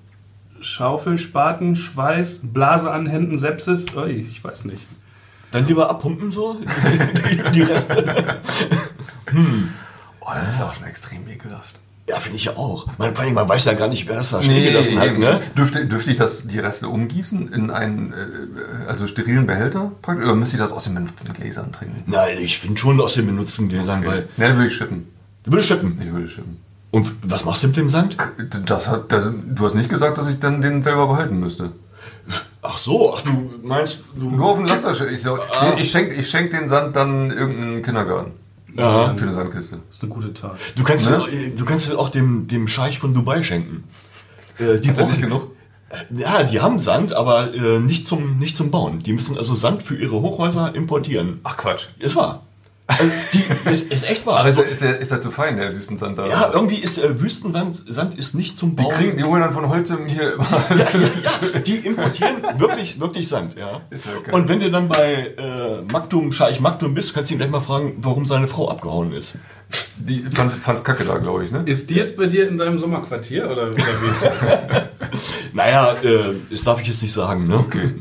[0.60, 3.86] Schaufel, Spaten, Schweiß, Blase an Händen, Sepsis.
[3.96, 4.86] Ui, ich weiß nicht.
[5.52, 6.56] Dann lieber abpumpen so,
[7.30, 8.38] die, die Reste.
[10.20, 11.76] Oh, das ist auch schon extrem ekelhaft.
[12.08, 12.86] Ja, finde ich ja auch.
[12.98, 15.40] Man, vor allem, man weiß ja gar nicht, wer das da stehen gelassen hat, ne?
[15.56, 19.92] Dürfte, dürfte ich das, die Reste umgießen in einen äh, also sterilen Behälter?
[20.04, 22.02] Oder müsste ich das aus den benutzten Gläsern trinken?
[22.06, 25.06] Nein, ich finde schon aus den benutzten Gläsern, weil Ne, dann würde ich schippen.
[25.44, 26.00] du würdest schippen.
[26.02, 26.56] Ich würde schippen.
[26.90, 28.16] Und was machst du mit dem Sand?
[28.66, 31.70] Das hat, das, du hast nicht gesagt, dass ich dann den selber behalten müsste.
[32.62, 35.10] Ach so, ach du meinst, du Nur auf den Laster.
[35.10, 35.74] Ich, so, Ah.
[35.78, 38.32] ich schenke ich schenk den Sand dann irgendeinem Kindergarten.
[38.76, 39.06] Ja.
[39.06, 39.80] Eine schöne Sandkiste.
[39.88, 40.56] Das ist eine gute Tat.
[40.76, 41.22] Du kannst, Ne?
[41.56, 43.84] du kannst auch dem, dem Scheich von Dubai schenken.
[44.58, 45.48] Äh, die brauchen, genug?
[46.10, 49.02] ja, die haben Sand, aber äh, nicht, zum, nicht zum Bauen.
[49.02, 51.40] Die müssen also Sand für ihre Hochhäuser importieren.
[51.42, 51.86] Ach Quatsch.
[51.98, 52.42] Ist wahr.
[52.90, 54.40] Also, die, ist, ist echt wahr.
[54.40, 56.26] Aber ist, ist, ist er zu fein, der Wüstensand da?
[56.26, 58.92] ja, irgendwie ist äh, Wüstensand Sand ist nicht zum die, Bauen.
[58.94, 60.46] kriegen, die holen dann von Holzem hier immer.
[60.70, 63.80] ja, die importieren wirklich, wirklich Sand, ja.
[63.90, 64.34] Ist ja geil.
[64.34, 67.60] Und wenn du dann bei äh, Maktum, Scheich Maktum bist, kannst du ihn gleich mal
[67.60, 69.38] fragen, warum seine Frau abgehauen ist.
[69.96, 71.62] Die fand's, fand's kacke da, glaube ich, ne?
[71.64, 74.46] Ist die jetzt bei dir in deinem Sommerquartier oder, oder wie ist das?
[75.52, 77.58] Naja, äh, das darf ich jetzt nicht sagen, ne?
[77.58, 77.94] Okay.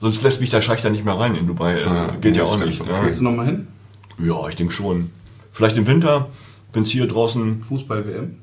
[0.00, 1.74] Sonst lässt mich der Scheich da nicht mehr rein in Dubai.
[1.74, 2.80] Äh, Ja, geht ja auch stimmt, nicht.
[2.80, 2.90] okay.
[3.02, 3.66] Willst du nochmal hin?
[4.18, 4.48] Ja.
[4.48, 5.10] ich denke schon.
[5.52, 6.28] Vielleicht im Winter,
[6.72, 7.62] wenn es hier draußen.
[7.62, 8.36] Fußball-WM?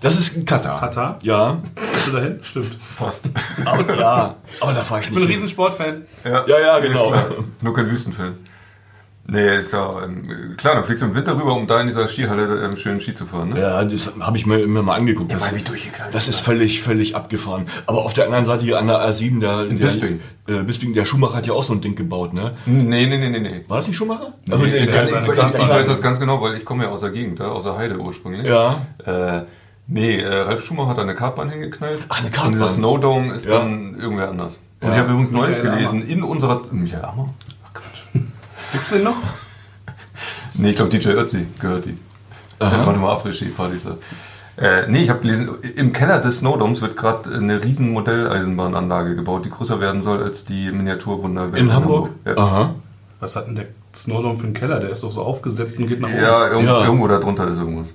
[0.00, 0.78] Das ist in Katar.
[0.78, 1.18] Katar?
[1.22, 1.60] Ja,
[1.92, 2.38] Bist du dahin?
[2.42, 2.78] Stimmt.
[2.96, 3.28] Fast.
[3.64, 5.20] aber, ja, aber da fahre ich Ich nicht.
[5.20, 5.32] bin ein.
[5.34, 6.02] Riesensportfan.
[6.24, 7.12] Ja, Ja, ja, genau.
[7.62, 8.34] Nur kein Wüstenfilm.
[9.30, 12.08] Nee, ist ja ähm, klar, dann fliegst du im Winter rüber, um da in dieser
[12.08, 13.60] Skihalle ähm, schön Ski zu fahren, ne?
[13.60, 15.30] Ja, das habe ich mir immer mal angeguckt.
[15.30, 16.46] Das, weil wie durchgeknallt das ist das.
[16.46, 17.66] völlig, völlig abgefahren.
[17.86, 20.20] Aber auf der anderen Seite hier an der A7, der, der Bisping.
[20.46, 22.52] Äh, Bisping, der Schumacher hat ja auch so ein Ding gebaut, ne?
[22.64, 23.64] Nee, nee, nee, nee, nee.
[23.68, 24.32] War das nicht Schumacher?
[24.46, 26.64] Nee, Also, ich, nee, ich, der ich, ich, ich weiß das ganz genau, weil ich
[26.64, 28.46] komme ja aus der Gegend, da, aus der Heide ursprünglich.
[28.46, 28.80] Ja.
[29.04, 29.42] Äh,
[29.88, 31.98] nee, äh, Ralf Schumacher hat da eine Kartbahn hingeknallt.
[32.08, 32.52] Ach, eine Und Kartbahn.
[32.54, 33.58] dieser Snowdome ist Ja.
[33.58, 34.58] dann irgendwer anders.
[34.80, 34.94] Und Ja.
[34.94, 36.62] ich habe übrigens Michael gelesen, in unserer...
[36.70, 37.26] Michael Ammer?
[38.72, 39.16] Gibt's den noch?
[40.54, 41.96] Nee, ich glaube DJ Ötzi gehört die.
[42.60, 42.84] Der Aha.
[42.84, 43.82] macht immer Après-Ski-Partys.
[44.56, 49.44] Äh, nee, ich habe gelesen, im Keller des Snowdomes wird gerade eine riesen Modelleisenbahnanlage gebaut,
[49.44, 52.10] die größer werden soll als die Miniaturwunderwelt In Hamburg?
[52.24, 52.74] Ja, Aha.
[53.20, 54.80] Was hat denn der Snowdome für einen Keller?
[54.80, 56.18] Der ist doch so aufgesetzt und geht nach oben.
[56.20, 56.84] ja, irgendwo, Ja.
[56.84, 57.92] irgendwo da drunter ist irgendwas.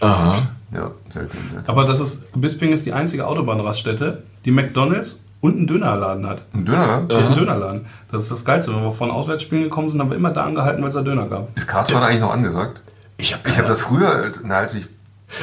[0.00, 0.38] Aha.
[0.74, 1.74] Ja, seltsam, seltsam.
[1.74, 6.44] Aber das ist, Bisping ist die einzige Autobahnraststätte, die McDonalds und einen Dönerladen hat.
[6.54, 7.86] Ein Döner, Die hat einen Dönerladen.
[8.10, 8.74] Das ist das Geilste.
[8.74, 11.26] Wenn wir von Auswärtsspielen gekommen sind, haben wir immer da angehalten, weil es da Döner
[11.26, 11.54] gab.
[11.58, 12.80] Ist Kartfahren eigentlich noch angesagt?
[13.18, 14.88] Ich habe Ich habe das früher, als- na, als ich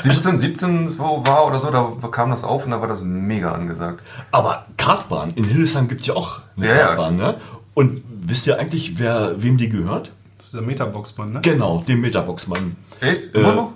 [0.03, 3.51] 17, 17 so war oder so, da kam das auf und da war das mega
[3.51, 4.01] angesagt.
[4.31, 6.85] Aber Kartbahn, in Hildesheim gibt es ja auch eine Ja, ja.
[6.87, 7.35] Kartbahn, ne?
[7.73, 10.11] Und wisst ihr eigentlich, wer, wem die gehört?
[10.37, 11.39] Das ist der Metaboxmann, ne?
[11.41, 12.75] Genau, dem Metaboxmann.
[12.99, 13.33] Echt?
[13.35, 13.73] Immer Äh, noch?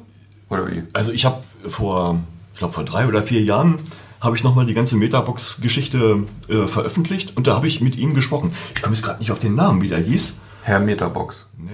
[0.49, 0.83] Oder wie?
[0.93, 2.19] Also ich habe vor,
[2.53, 3.79] ich glaube vor drei oder vier Jahren
[4.23, 8.55] habe ich nochmal die ganze Metabox-Geschichte äh, veröffentlicht und da habe ich mit ihm gesprochen.
[8.73, 10.33] Ich komme jetzt gerade nicht auf den Namen, wie der hieß.
[10.63, 11.45] Herr Meterbox.
[11.57, 11.71] Nee,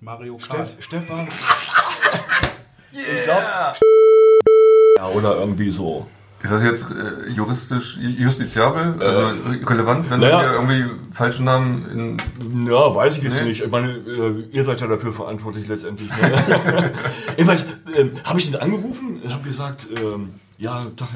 [0.00, 0.66] Mario Kart.
[0.66, 1.28] Steff, Stefan.
[2.92, 3.46] Ich glaube.
[4.98, 6.06] Ja, oder irgendwie so.
[6.42, 9.28] Ist das jetzt äh, juristisch, justiziabel, also
[9.64, 10.40] relevant, wenn naja.
[10.42, 12.66] wir irgendwie falschen Namen in.
[12.66, 13.44] Ja, weiß ich jetzt Nee.
[13.44, 13.62] nicht.
[13.62, 16.10] Ich meine, äh, ihr seid ja dafür verantwortlich letztendlich.
[16.10, 16.92] Ne?
[17.36, 21.14] Jedenfalls ähm, habe ich ihn angerufen und habe gesagt, ähm, ja, Tag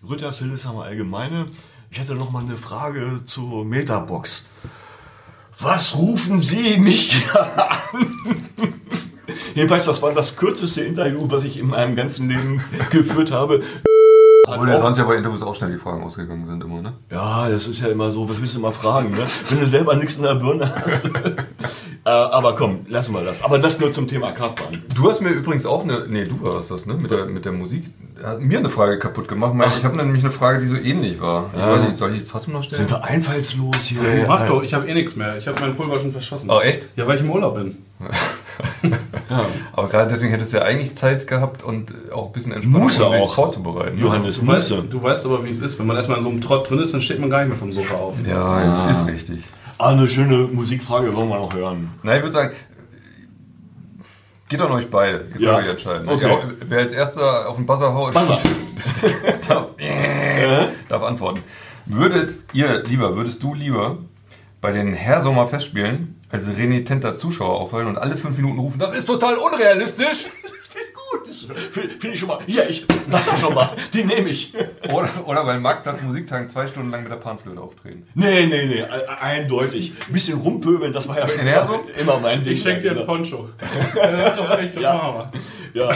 [0.00, 1.46] Herr Rütters Hildesheimer Allgemeine.
[1.90, 4.44] Ich hätte noch mal eine Frage zur Metabox.
[5.58, 8.06] Was rufen Sie mich an?
[9.54, 13.62] Jedenfalls, das war das kürzeste Interview, was ich in meinem ganzen Leben geführt habe.
[14.48, 16.94] Obwohl ja Auch- sonst ja bei Interviews auch schnell die Fragen ausgegangen sind, immer, ne?
[17.10, 19.26] Ja, das ist ja immer so, was willst du mal fragen, ne?
[19.48, 21.04] Wenn du selber nichts in der Birne hast.
[22.04, 23.42] äh, aber komm, lassen wir das.
[23.42, 24.82] Aber das nur zum Thema Kartbahn.
[24.94, 26.06] Du hast mir übrigens auch eine.
[26.08, 26.94] Nee, du warst das, ne?
[26.94, 27.90] Mit der, mit der Musik.
[28.22, 29.54] Hat mir eine Frage kaputt gemacht.
[29.78, 31.50] Ich habe nämlich eine Frage, die so ähnlich war.
[31.54, 32.78] Ich weiß nicht, soll ich jetzt trotzdem noch stellen?
[32.78, 34.00] Sind wir einfallslos hier?
[34.26, 35.36] Mach doch, ich habe eh nichts mehr.
[35.38, 36.50] Ich habe mein Pulver schon verschossen.
[36.50, 36.88] Oh, echt?
[36.96, 37.76] Ja, weil ich im Urlaub bin.
[39.72, 43.00] Aber gerade deswegen hättest du ja eigentlich Zeit gehabt und auch ein bisschen Entspannung, Muss
[43.00, 43.34] um auch.
[43.34, 43.96] vorzubereiten.
[43.96, 44.02] ne?
[44.02, 45.78] Johannes, Du weißt, du weißt aber, wie es ist.
[45.78, 47.56] Wenn man erstmal in so einem Trott drin ist, dann steht man gar nicht mehr
[47.56, 48.16] vom Sofa auf.
[48.26, 49.42] Ja, das ist richtig.
[49.78, 51.90] Ah, eine schöne Musikfrage wollen wir noch hören.
[52.02, 52.52] Na, ich würde sagen,
[54.48, 55.26] geht an euch beide.
[55.38, 55.56] Ihr Ja.
[55.56, 56.08] euch entscheiden.
[56.08, 56.28] Okay.
[56.28, 58.38] Ja, wer als erster auf den Buzzer haut, Buzzer.
[59.48, 61.40] darf, äh, darf antworten.
[61.86, 63.98] Würdet ihr lieber, würdest du lieber
[64.60, 69.06] bei den Herr-Sommer Festspielen als renitenter Zuschauer auffallen und alle fünf Minuten rufen, das ist
[69.06, 70.26] total unrealistisch?
[71.10, 72.38] Gut, das finde find ich schon mal.
[72.46, 73.70] Ja, ich mach das schon mal.
[73.94, 74.52] Die nehme ich.
[74.92, 78.06] Oder, oder beim Marktplatz Musiktag zwei Stunden lang mit der Panflöte auftreten.
[78.14, 78.86] Nee, nee, nee, e-
[79.20, 79.92] eindeutig.
[80.06, 81.80] Ein bisschen rumpöbeln, das war ja schon Ja, so?
[81.98, 82.52] immer mein Ding.
[82.54, 83.48] Ich schenke dir einen Poncho.
[83.96, 84.94] ja, doch recht, das Ja.
[84.94, 85.30] machen
[85.74, 85.82] wir.
[85.82, 85.90] Ja,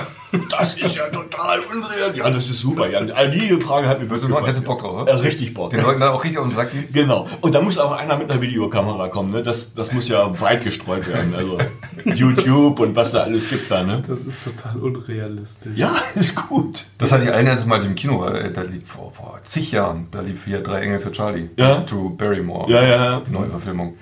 [0.51, 2.17] das ist ja total unreal.
[2.17, 2.89] Ja, das ist super.
[2.89, 4.65] Ja, die Frage hat mir Hast wirklich noch hättest du gefallen.
[4.65, 5.23] Bock drauf, oder?
[5.23, 5.71] richtig Bock.
[5.71, 6.89] Den Leuten dann auch richtig auf den Sack gehen?
[6.93, 7.27] Genau.
[7.41, 9.31] Und da muss aber einer mit einer Videokamera kommen.
[9.33, 9.43] Ne?
[9.43, 11.35] Das, das muss ja weit gestreut werden.
[11.35, 11.59] Also
[12.05, 13.83] YouTube und was da alles gibt da.
[13.83, 14.03] Ne?
[14.07, 15.77] Das ist total unrealistisch.
[15.77, 16.87] Ja, ist gut.
[16.99, 18.33] Das hatte ich ein erstes Mal, im Kino war.
[18.33, 21.51] Da lief vor, vor zig Jahren, da lief hier Drei Engel für Charlie.
[21.57, 21.81] Ja.
[21.81, 22.71] Drew Barrymore.
[22.71, 23.21] Ja, ja, ja.
[23.21, 23.97] Die neue Verfilmung.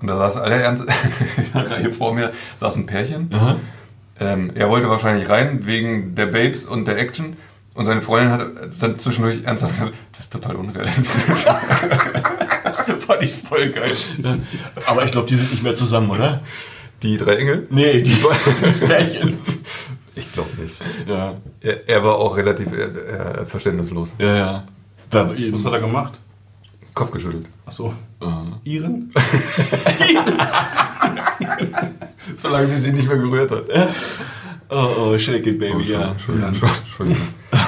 [0.00, 0.84] Und da saß aller Ernst,
[1.36, 3.30] in der Reihe vor mir saß ein Pärchen.
[3.32, 3.56] Aha.
[4.18, 7.36] Ähm, er wollte wahrscheinlich rein wegen der Babes und der Action.
[7.74, 8.48] Und seine Freundin hat
[8.80, 11.44] dann zwischendurch ernsthaft gesagt, das ist total unrealistisch.
[11.44, 13.92] Fand ich voll geil.
[14.86, 16.40] Aber ich glaube, die sind nicht mehr zusammen, oder?
[17.02, 17.66] Die drei Engel?
[17.68, 18.18] Nee, die
[18.86, 19.38] Pärchen.
[20.16, 20.76] Ich glaube nicht.
[21.06, 24.12] Ja, Er, er war auch relativ äh, äh, verständnislos.
[24.18, 24.64] ja, ja.
[25.10, 26.14] Da, Was hat er gemacht?
[26.94, 27.46] Kopf geschüttelt.
[27.64, 27.92] Achso.
[28.20, 28.58] Aha.
[28.64, 29.12] Iren?
[32.34, 33.64] Solange wie sie nicht mehr gerührt hat.
[34.70, 36.10] oh, oh, shake it, baby, Oh, ja.
[36.12, 37.22] Entschuldigung, Entschuldigung, Entschuldigung.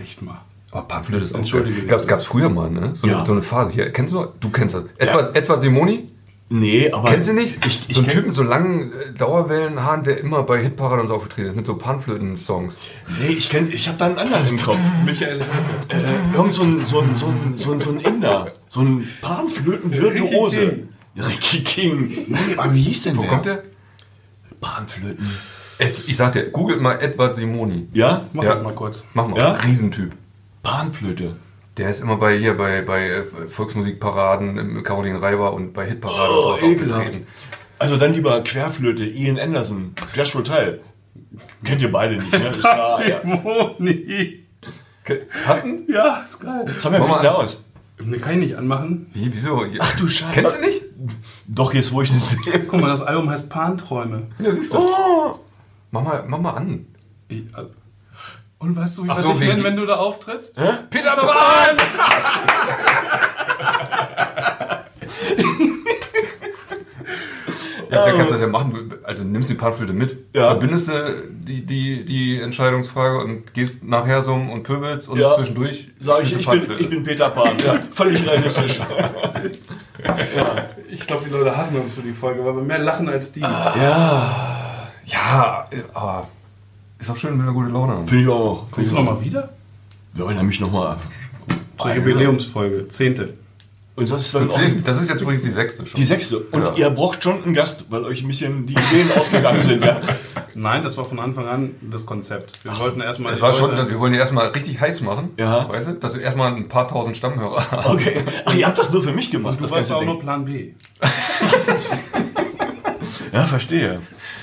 [0.00, 0.40] Echt mal.
[0.72, 1.80] Aber Panflöte ist auch Entschuldige.
[1.80, 1.86] geil.
[1.88, 2.92] Gab's, gab's früher mal, ne?
[2.94, 3.18] So, Ja.
[3.18, 3.70] eine, so eine Phase.
[3.72, 4.26] Hier, kennst du?
[4.40, 4.84] Du kennst das.
[4.98, 6.08] Etwa, etwa Simoni?
[6.52, 7.10] Nee, aber.
[7.10, 7.64] Kennst du nicht?
[7.64, 11.00] Ich, ich so ein kenn- Typ mit so langen äh, Dauerwellenhaaren, der immer bei Hitparade
[11.02, 12.76] und so aufgetreten ist, mit so Panflöten-Songs.
[13.20, 14.76] Nee, ich kenn, ich habe da einen anderen im Kopf.
[15.04, 15.96] Michael Harte.
[15.96, 18.52] Äh, irgend so ein, so ein, so ein, so ein, so ein Inder.
[18.68, 20.60] So ein Panflöten-Virtuose.
[20.60, 22.24] Ricky Ricky King.
[22.28, 23.30] Nee, aber wie hieß denn Wo der?
[23.30, 23.62] kommt der?
[24.60, 25.30] Panflöten.
[25.78, 27.86] Ed, ich sag dir, googelt mal Edward Simoni.
[27.92, 28.26] Ja?
[28.32, 28.56] Mach Ja.
[28.60, 29.02] mal kurz.
[29.14, 29.38] Mach mal.
[29.38, 29.52] Ja?
[29.52, 30.12] Riesentyp.
[30.62, 31.36] Panflöte.
[31.76, 36.36] Der ist immer bei hier bei, bei äh, Volksmusikparaden, im Caroline Reiber und bei Hitparaden
[36.36, 37.26] Oh, und sowas aufgetreten.
[37.78, 40.80] Also dann lieber Querflöte, Ian Anderson, Josh Rotel.
[41.64, 42.48] Kennt ihr beide nicht, ne?
[42.48, 43.22] Ist klar, ja.
[45.46, 45.86] Hassen?
[45.88, 46.64] Ja, ist geil.
[46.66, 47.26] Das haben wir Mach an.
[47.26, 47.58] aus.
[48.02, 49.06] Ne, kann ich nicht anmachen.
[49.12, 49.64] Wie, wieso?
[49.78, 50.32] Ach du Scheiße.
[50.32, 50.82] Kennst du nicht?
[51.46, 52.60] Doch, jetzt wo ich das sehe.
[52.66, 54.28] Guck mal, das Album heißt Panträume.
[54.38, 54.78] Ja, siehst du.
[54.78, 55.38] Oh.
[55.90, 56.86] Mach mal, mach mal an.
[57.28, 57.64] Ich, äh,
[58.60, 60.56] und weißt du, wie wir so, dich wegen nennen, wenn du da auftrittst?
[60.90, 61.76] Peter Pan!
[67.90, 68.72] Ja, Endeffekt kannst du das ja machen.
[68.72, 70.50] Du- Also nimmst die Panflöte mit, Ja.
[70.50, 75.34] verbindest du die, die, die Entscheidungsfrage und gehst nach Hersum und pöbelst und Ja.
[75.34, 77.56] zwischendurch Sag ich, ich du bin, ich bin Peter Pan.
[77.64, 78.80] Ja, völlig realistisch.
[80.92, 83.40] Ich glaube, die Leute hassen uns für die Folge, weil wir mehr lachen als die.
[83.40, 86.28] ja, Ja, äh, aber
[87.00, 88.06] ist auch schön, wenn wir eine gute Laune haben.
[88.06, 88.66] finde ich auch.
[88.70, 89.48] Kommst du nochmal wieder?
[90.14, 90.96] Wir wollen nämlich nochmal.
[91.78, 93.34] Zur Jubiläumsfolge, zehnte.
[93.96, 95.98] Und das ist dann auch Das ist jetzt übrigens die sechste schon.
[96.00, 96.38] die sechste.
[96.38, 96.72] Und Ja.
[96.74, 99.84] ihr braucht schon einen Gast, weil euch ein bisschen die Ideen ausgegangen sind.
[99.84, 100.00] Ja?
[100.54, 102.60] Nein, das war von Anfang an das Konzept.
[102.64, 105.30] Wir wollten erstmal Es war schon, dass wir wollen die erstmal richtig heiß machen.
[105.38, 105.68] Ja.
[105.68, 105.92] Weißt du?
[105.94, 107.90] Dass wir erstmal ein paar tausend Stammhörer haben.
[107.94, 108.22] Okay.
[108.46, 110.08] Ach, ihr habt das nur für mich gemacht, Du das warst auch Ding.
[110.08, 110.70] nur Plan B.
[113.32, 114.00] Ja, verstehe.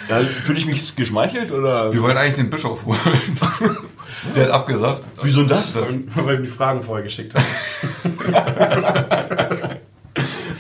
[0.10, 1.92] Ja, fühle ich mich jetzt geschmeichelt oder?
[1.94, 2.98] Wir wollten eigentlich den Bischof holen.
[4.36, 5.04] Der hat abgesagt.
[5.22, 5.74] Wieso denn das?
[5.74, 7.46] Das- Weil wir die Fragen vorher geschickt haben.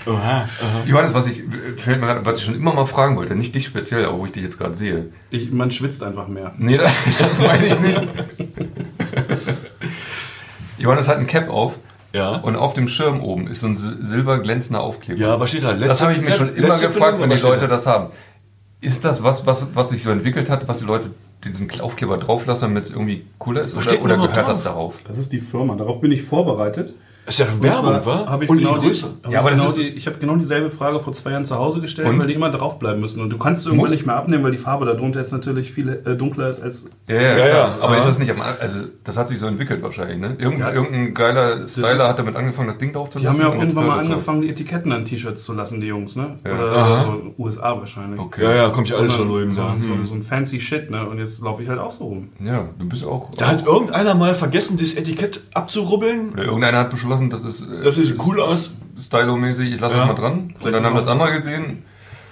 [0.05, 0.47] Oha.
[0.85, 1.41] Johannes, was ich,
[1.77, 4.25] fällt mir gerade, was ich schon immer mal fragen wollte, nicht dich speziell, aber wo
[4.25, 5.07] ich dich jetzt gerade sehe.
[5.31, 6.53] Ich, man schwitzt einfach mehr.
[6.57, 8.01] Nee, das, das meine ich nicht.
[10.77, 11.73] Johannes hat ein Cap auf
[12.13, 12.35] Ja.
[12.37, 15.19] und auf dem Schirm oben ist so ein sil- silberglänzender Aufkleber.
[15.19, 15.71] Ja, was steht da?
[15.71, 17.67] Letzte, das habe ich mich schon immer gefragt, wenn die Leute da?
[17.67, 18.11] das haben.
[18.79, 21.09] Ist das was, was, was sich so entwickelt hat, was die Leute
[21.43, 23.75] diesen Aufkleber drauflassen, damit es irgendwie cooler ist?
[23.75, 24.47] Oder, oder gehört drauf?
[24.47, 24.95] das darauf?
[25.07, 25.75] Das ist die Firma.
[25.75, 26.93] Darauf bin ich vorbereitet.
[27.27, 28.39] Das ist ja Werbung, wa?
[28.41, 29.07] Ich, Und genau die die, Größe.
[29.23, 31.57] hab Ja, aber genau ist- die, ich habe genau dieselbe Frage vor zwei Jahren zu
[31.57, 32.19] Hause gestellt, Und?
[32.19, 33.21] weil die immer draufbleiben müssen.
[33.21, 33.91] Und du kannst irgendwann Muss?
[33.91, 36.85] nicht mehr abnehmen, weil die Farbe darunter jetzt natürlich viel äh, dunkler ist als.
[37.09, 39.83] Ja, ja, Ja, ja, Aber ist das nicht am, also das hat sich so entwickelt
[39.83, 40.37] wahrscheinlich, ne?
[40.39, 40.73] Irgendein, Ja.
[40.73, 43.39] irgendein geiler Styler hat damit angefangen, das Ding drauf zu Die lassen.
[43.43, 46.37] haben ja auch irgendwann mal angefangen, die Etiketten an T-Shirts zu lassen, die Jungs, ne?
[46.45, 46.53] Ja.
[46.53, 47.03] Oder Aha.
[47.03, 48.17] so USA wahrscheinlich.
[48.21, 48.25] so.
[48.25, 48.43] Okay.
[48.43, 49.75] Ja, ja, kommt ja alles so, von drüben so, da.
[49.81, 51.05] so, so ein fancy Shit, ne?
[51.05, 52.29] Und jetzt laufe ich halt auch so rum.
[52.41, 53.31] Ja, du bist auch.
[53.35, 56.31] Da hat irgendeiner mal vergessen, das Etikett abzurubbeln.
[56.31, 57.61] Oder irgendeiner hat beschlossen, das ist.
[57.63, 58.71] äh, Das sieht cool aus.
[58.99, 60.05] Stylo-mäßig, ich lasse Ja.
[60.05, 60.33] das mal dran.
[60.39, 61.83] Und Vielleicht dann ist haben auch- das andere gesehen.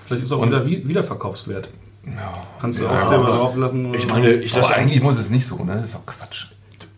[0.06, 1.70] Vielleicht ist auch wieder Wi- Wiederverkaufswert.
[2.06, 2.44] Ja.
[2.60, 3.94] Kannst du Ja, Aufkleber aber drauf lassen.
[3.96, 5.76] Ich meine, ich Aber lasse eigentlich muss es nicht so, ne?
[5.78, 6.48] Das ist doch Quatsch.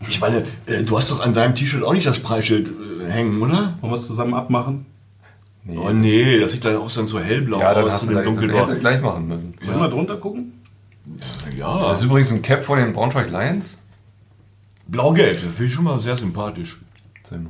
[0.10, 3.42] Ich meine, äh, du hast doch an deinem T-Shirt auch nicht das Preisschild äh, hängen,
[3.42, 3.76] oder?
[3.82, 4.86] Wollen wir es zusammen abmachen?
[5.64, 5.78] Nee.
[5.78, 8.14] Oh nee, das sieht dann auch dann so hellblau ja, dann aus hast du dem
[8.16, 8.58] da jetzt, dunkelblau.
[8.60, 9.54] hättest du gleich machen müssen.
[9.60, 10.54] Sollen wir mal drunter gucken?
[11.58, 13.76] Ja, Das ist übrigens ein Cap von den Braunschweig Lions.
[14.88, 16.78] blau-gelb, das finde ich schon mal sehr sympathisch.
[17.24, 17.48] Sim.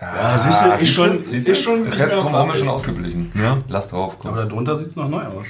[0.00, 1.52] Ja, siehst du, ist schon, Siehst du?
[1.52, 3.32] ist schon Der nicht Rest drumherum ist schon ausgeblichen.
[3.34, 3.58] Ja.
[3.68, 4.30] Lass drauf, komm.
[4.32, 5.46] Aber darunter sieht es noch neu aus.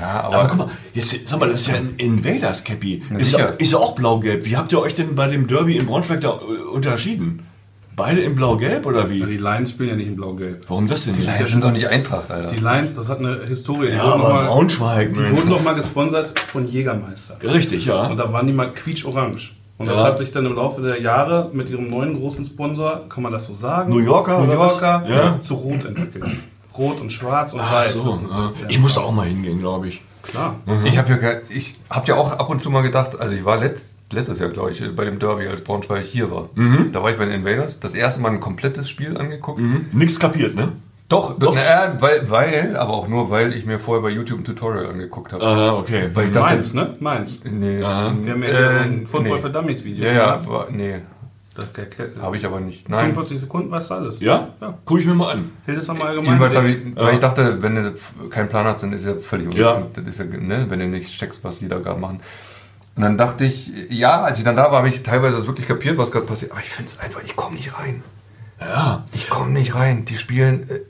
[0.00, 3.02] Ja, Aber aber, guck mal, jetzt, sag mal, das ist ja ein Invaders Cappy.
[3.10, 4.44] Na, Ist ja, ist ja auch blau-gelb.
[4.44, 7.46] Wie habt ihr euch denn bei dem Derby in Braunschweig da äh, unterschieden?
[7.94, 9.20] Beide in blau-gelb oder Ja, wie?
[9.20, 10.64] die Lions spielen ja nicht in Blau-Gelb.
[10.66, 11.26] Warum das denn nicht?
[11.26, 12.48] Lions sind doch nicht Eintracht, Alter.
[12.50, 13.88] Die Lions, das hat eine Historie.
[13.88, 15.36] Die Ja, aber mal- Braunschweig, Die Mensch.
[15.36, 17.36] wurden doch mal gesponsert von Jägermeister.
[17.44, 18.06] Richtig, ja.
[18.06, 19.52] Und da waren die mal quietsch-orange.
[19.78, 20.04] Und das Ja.
[20.06, 23.46] hat sich dann im Laufe der Jahre mit ihrem neuen großen Sponsor, kann man das
[23.46, 23.90] so sagen?
[23.90, 24.52] New Yorker New?
[24.52, 25.40] Yorker Ja.
[25.40, 26.24] zu Rot entwickelt.
[26.76, 27.94] Rot und schwarz und Ach weiß.
[27.94, 30.00] so, das so ich musste auch mal hingehen, glaube ich.
[30.22, 30.54] Klar.
[30.84, 33.58] Ich habe ja, ich hab ja auch ab und zu mal gedacht, also ich war
[33.58, 36.48] letzt, letztes Jahr, glaube ich, bei dem Derby, als Braunschweig hier war.
[36.92, 37.80] Da war ich bei den Invaders.
[37.80, 39.60] Das erste Mal ein komplettes Spiel angeguckt.
[39.92, 40.72] Nix kapiert, ne?
[41.12, 41.54] Doch, Doch.
[41.54, 44.86] Na, äh, weil, weil, aber auch nur, weil ich mir vorher bei YouTube ein Tutorial
[44.86, 45.44] angeguckt habe.
[45.44, 46.08] Aha, okay.
[46.14, 46.94] Weil ich dachte, Meins, ne?
[47.00, 47.44] Meins.
[47.44, 48.14] Nee, Aha.
[48.22, 49.38] Wir haben ja äh, ein Football nee.
[49.40, 50.06] für Dummies Video.
[50.06, 51.02] Ja, ja, aber, nee,
[51.54, 51.66] Das
[52.22, 52.88] habe ich aber nicht.
[52.88, 53.12] Nein.
[53.12, 54.20] 45 Sekunden weißt du alles.
[54.20, 54.48] Ja?
[54.58, 54.78] Ja.
[54.86, 55.50] Guck ich mir mal an.
[55.66, 56.24] Hildesheim allgemein.
[56.24, 57.12] Jedenfalls habe ich, weil Ja.
[57.12, 57.94] ich dachte, wenn du
[58.30, 59.72] keinen Plan hast, dann ist ja völlig Ja.
[59.72, 60.04] unnötig.
[60.06, 62.20] Das ist ja, ne, wenn du nicht checkst, was die da gerade machen.
[62.96, 65.68] Und dann dachte ich, ja, als ich dann da war, habe ich teilweise das wirklich
[65.68, 66.52] kapiert, was gerade passiert.
[66.52, 68.02] Aber ich finde es einfach, ich komme nicht rein.
[68.60, 69.04] Ja.
[69.12, 70.04] Ich komme nicht rein.
[70.04, 70.80] Die spielen äh,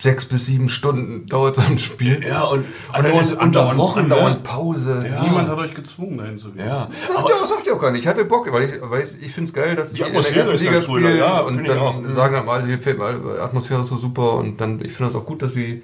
[0.00, 2.22] sechs bis sieben Stunden dauert so ein Spiel.
[2.24, 4.42] Ja, und, Und dann ist andauernd unterbrochen, andauernd?
[4.44, 5.04] Pause.
[5.04, 5.24] Ja.
[5.24, 6.64] Niemand hat euch gezwungen, dahin zu gehen.
[6.64, 6.88] Ja.
[7.06, 8.02] Sagt ja, sagt ja auch gar nicht.
[8.02, 10.12] Ich hatte Bock, weil ich, weil ich, ich finde es geil, dass Die die, in
[10.12, 12.02] der ersten ist Liga ganz cool, spielen ja, und dann.
[12.04, 12.10] Mhm.
[12.12, 13.00] sagen aber alle, die
[13.40, 15.82] Atmosphäre ist so super und dann, ich finde das auch gut, dass sie,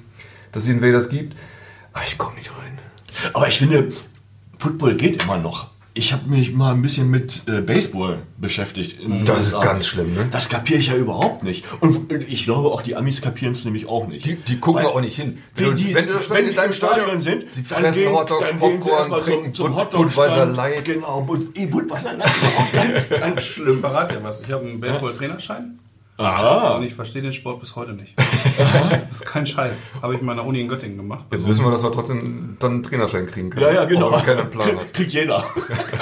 [0.52, 1.36] dass sie Invaders gibt.
[1.92, 2.78] Aber ich komme nicht rein.
[3.32, 3.92] aber ich finde,
[4.58, 5.73] Football geht immer noch.
[5.96, 8.98] Ich habe mich mal ein bisschen mit äh, Baseball beschäftigt.
[9.26, 10.26] Das ist ganz schlimm, ne?
[10.28, 11.64] Das kapiere ich ja überhaupt nicht.
[11.80, 14.26] Und ich glaube, auch die Amis kapieren es nämlich auch nicht.
[14.26, 15.38] Die, die gucken Weil- auch nicht hin.
[15.54, 18.12] Wenn die, wenn du wenn in die deinem im Stadion sind, die dann fressen gehen-
[18.12, 20.84] Hotdogs, Popcorn, trinken zum, zum Hotdog Budweiser Light.
[20.84, 22.26] Genau, Bud, Budweiser Light.
[22.58, 23.78] Auch ganz, ganz Ich schlimm.
[23.78, 24.40] verrate dir was.
[24.40, 25.78] Ich habe einen Baseball-Trainerschein
[26.16, 26.76] Aha.
[26.76, 28.14] und ich verstehe den Sport bis heute nicht.
[28.16, 29.82] das ist kein Scheiß.
[30.00, 31.24] Habe ich in meiner Uni in Göttingen gemacht.
[31.32, 33.66] Jetzt wissen wir, dass wir trotzdem dann einen Trainerschein kriegen können.
[33.66, 34.08] Ja, ja, genau.
[34.10, 34.94] Auch wenn keiner einen Plan hat.
[34.94, 35.44] Kriegt, jeder.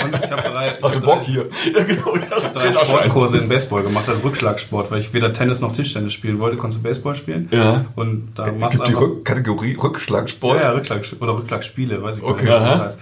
[0.04, 1.46] Und ich habe drei, ich Hast du hab Bock drei, hier?
[1.74, 2.16] Ja, genau.
[2.28, 2.72] Das ist drei.
[2.72, 6.58] Sportkurse in Baseball gemacht als Rückschlagsport, weil ich weder Tennis noch Tischtennis spielen wollte.
[6.58, 7.48] Konntest du Baseball spielen?
[7.50, 7.86] Ja.
[7.94, 8.94] Und da Es machst du gibt die.
[9.02, 10.56] Rück Kategorie Rückschlagsport.
[10.56, 12.44] Ja, ja, Rückschlag, oder Rückschlagspiele, weiß ich Okay.
[12.46, 12.76] gar nicht, Aha.
[12.84, 13.00] das heißt.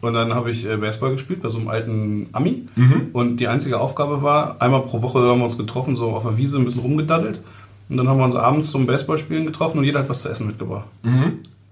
[0.00, 2.68] Und dann habe ich äh, Baseball gespielt bei so einem alten Ami.
[2.76, 3.08] Mhm.
[3.12, 6.36] Und die einzige Aufgabe war, einmal pro Woche haben wir uns getroffen, so auf der
[6.36, 7.40] Wiese ein bisschen rumgedaddelt.
[7.88, 10.46] Und dann haben wir uns abends zum Baseballspielen getroffen und jeder hat was zu essen
[10.46, 10.86] mitgebracht.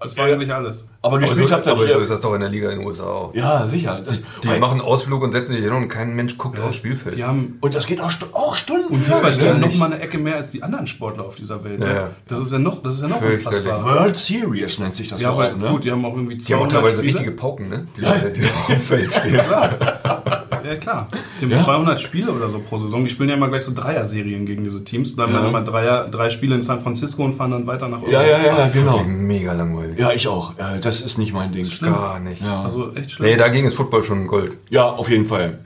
[0.05, 0.33] Das war Ja.
[0.35, 0.87] eigentlich alles.
[1.01, 2.87] Aber gespielt so, habt ihr aber so ist das doch in der Liga in den
[2.87, 3.35] USA auch.
[3.35, 4.01] Ja, sicher.
[4.05, 7.15] Das, Die weil- machen Ausflug und setzen sich hin und kein Mensch guckt aufs Spielfeld.
[7.15, 8.93] Die haben und das geht auch, stu auch Stunden.
[8.93, 9.67] und verdienen ne?
[9.67, 11.79] noch mal eine Ecke mehr als die anderen Sportler auf dieser Welt.
[11.79, 11.87] ne?
[11.87, 12.09] Ja, ja.
[12.27, 13.83] Das ist ja noch, das ist ja noch unfassbar.
[13.83, 15.67] World Series nennt sich das Ja, auch, ne?
[15.69, 17.13] gut, die haben auch irgendwie Die haben auch 200 teilweise Spiele.
[17.19, 17.87] richtige Pauken, ne?
[17.97, 19.37] Die, die auf dem Feld stehen.
[19.37, 19.69] Klar.
[20.65, 21.07] Ja, klar.
[21.39, 21.63] Die haben Ja?
[21.63, 23.03] 200 Spiele oder so pro Saison.
[23.05, 25.15] Die spielen ja immer gleich so Dreier-Serien gegen diese Teams.
[25.15, 25.39] Bleiben Ja.
[25.41, 28.37] dann immer Dreier, drei Spiele in San Francisco und fahren dann weiter nach Ja, ja,
[28.37, 29.03] ja, ja, genau.
[29.03, 29.99] Mega langweilig.
[29.99, 30.53] Ja, ich auch.
[30.57, 31.65] Äh, Das ist nicht mein Ding.
[31.65, 31.93] schlimm.
[31.93, 32.41] Gar nicht.
[32.41, 32.63] Ja.
[32.63, 33.29] Also echt schlimm.
[33.29, 34.57] Nee, dagegen ist Football schon Gold.
[34.69, 35.59] ja, auf jeden Fall.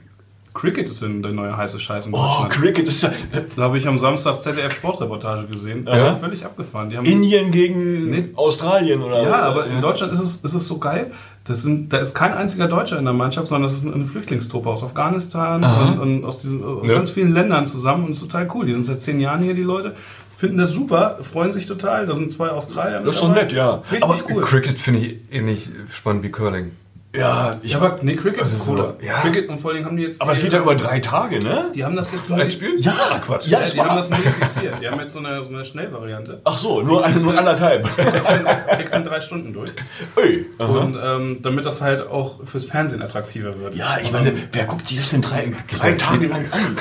[0.52, 2.50] Cricket ist denn der neue heiße Scheiß in Oh, Deutschland.
[2.52, 3.12] Cricket ist ja.
[3.54, 5.86] da habe ich am Samstag ZDF Sportreportage gesehen.
[5.86, 6.12] Ja.
[6.16, 6.90] Völlig abgefahren.
[6.90, 8.24] Die haben Indien gegen Nee.
[8.34, 11.12] Australien oder Ja, aber in Deutschland ist es, ist es so geil.
[11.50, 14.68] Das sind, da ist kein einziger Deutscher in der Mannschaft, sondern das ist eine Flüchtlingstruppe
[14.70, 16.94] aus Afghanistan und, und aus, diesen, aus Ja.
[16.94, 18.66] ganz vielen Ländern zusammen und ist total cool.
[18.66, 19.94] Die sind seit zehn Jahren hier, die Leute.
[20.36, 22.06] Finden das super, freuen sich total.
[22.06, 23.00] Da sind zwei Australier.
[23.00, 23.42] Das ist dabei.
[23.42, 23.82] nett, ja.
[23.90, 24.42] Richtig Aber cool.
[24.42, 26.70] Cricket finde ich ähnlich spannend wie Curling.
[27.14, 28.94] Ja, ich, Ja, aber nee, Cricket ist so- cooler.
[29.04, 29.14] ja.
[29.22, 30.22] Cricket und vor allem haben die jetzt.
[30.22, 31.72] aber es die- geht ja über drei Tage, ne?
[31.74, 32.74] Die haben das jetzt Ein Spiel?
[32.80, 33.48] Ja, Ach, Quatsch.
[33.48, 34.80] Ja, Ja, die haben das modifiziert.
[34.80, 36.40] Die haben jetzt so eine, so eine Schnellvariante.
[36.44, 37.88] Ach so, nur, eine, nur anderthalb.
[38.76, 39.70] Kriegst in drei Stunden durch.
[40.16, 40.46] Ui.
[40.58, 43.74] Und ähm, damit das halt auch fürs Fernsehen attraktiver wird.
[43.74, 46.76] Ja, ich meine, wer guckt sich das denn drei, drei Tage lang an?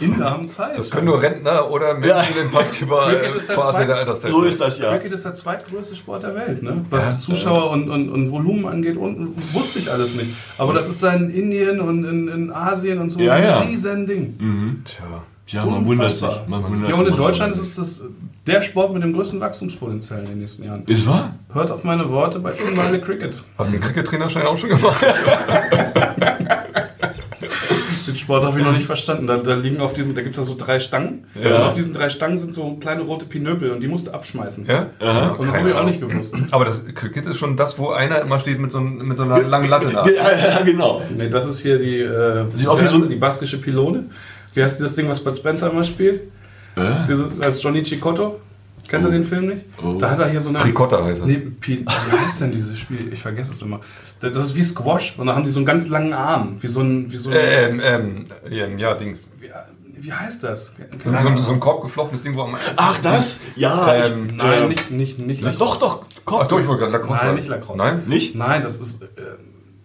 [0.00, 0.78] Inder haben Zeit.
[0.78, 4.30] Das können nur Rentner oder Menschen in passiver ist Phase der Alterszeit.
[4.30, 4.92] So ist das ja.
[4.92, 6.82] Cricket ist der zweitgrößte Sport der Welt, ne?
[6.88, 8.96] was Zuschauer und, und, und Volumen angeht.
[8.96, 9.34] Und
[9.66, 10.30] wusste ich alles nicht.
[10.58, 13.58] Aber das ist da in Indien und in, in Asien und so Ja, ein ja.
[13.60, 14.82] riesen Ding.
[14.84, 15.04] Tja.
[15.48, 16.28] Ja, man wundert sich.
[16.48, 17.16] Man wundert Ja, und in.
[17.16, 18.02] Deutschland ist es
[18.48, 20.82] der Sport mit dem größten Wachstumspotenzial in den nächsten Jahren.
[20.86, 21.36] Ist wahr?
[21.52, 23.34] Hört auf meine Worte bei Unmale Cricket.
[23.56, 25.06] Hast du einen Cricket-Trainerschein auch schon gemacht?
[28.26, 29.26] Sport habe ich noch nicht verstanden.
[29.28, 31.24] Da, da liegen auf diesen, da gibt es da so drei Stangen.
[31.40, 31.56] Ja.
[31.56, 34.66] Und auf diesen drei Stangen sind so kleine rote Pinöpel und die musst du abschmeißen.
[34.66, 34.88] ja?
[34.98, 35.28] Aha.
[35.38, 36.34] Und habe ich auch nicht gewusst.
[36.50, 39.40] Aber das Cricket ist schon das, wo einer immer steht mit so, mit so einer
[39.42, 40.04] langen Latte da.
[40.08, 41.02] Ja, ja, genau.
[41.16, 44.04] Nee, das ist hier die, äh, Sieht aus wie so- die, baskische Pylone.
[44.54, 46.20] Wie heißt dieses Ding, was Bud Spencer immer spielt?
[46.76, 46.82] Äh?
[47.08, 48.40] Dieses als Johnny Chicotto.
[48.88, 49.62] Kennt ihr den Film nicht?
[49.82, 49.94] Oh.
[49.98, 50.64] Da hat er hier so eine.
[50.64, 51.26] Ricotta heißt das.
[51.28, 53.12] Nee, Pi- wie heißt denn dieses Spiel?
[53.12, 53.80] Ich vergesse es immer.
[54.20, 56.56] Das ist wie Squash und da haben die so einen ganz langen Arm.
[56.62, 57.10] Wie so ein.
[57.12, 59.28] Wie so ein Äh, ähm, ähm, ähm, ja, Dings.
[59.40, 59.50] wie,
[60.04, 60.72] wie heißt das?
[60.98, 63.40] So, so, ein- so ein korbgeflochtenes Ding, wo am Ach, das?
[63.56, 63.94] Ja.
[63.94, 66.04] Ähm, Nein, äh, nicht, nicht, nicht ich, doch, doch.
[66.24, 66.40] Komm.
[66.42, 67.78] Ach doch, ich wollte gerade Lacrosse Nein, nicht Lacrosse.
[67.78, 68.02] Nein?
[68.06, 68.34] Nicht?
[68.34, 69.02] Nein, das ist.
[69.02, 69.06] Äh,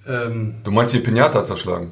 [0.07, 1.91] ähm, Du meinst hier Pinata zerschlagen?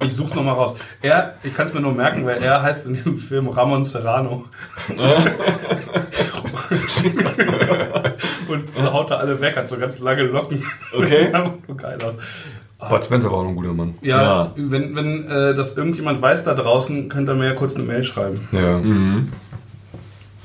[0.00, 0.74] die ich such's nochmal raus.
[1.02, 4.46] Er, ich kann es mir nur merken, weil er heißt in diesem Film Ramon Serrano.
[8.48, 10.62] und haut da alle weg, hat so ganz lange Locken.
[10.92, 11.08] Okay.
[11.10, 12.16] Das sieht einfach nur geil aus.
[12.90, 13.94] Bud Spencer war auch ein guter Mann.
[14.02, 14.52] Ja, Ja.
[14.56, 18.02] wenn, wenn äh, das irgendjemand weiß da draußen, könnt ihr mir ja kurz eine Mail
[18.02, 18.46] schreiben.
[18.52, 18.78] Ja.
[18.78, 19.32] Mhm.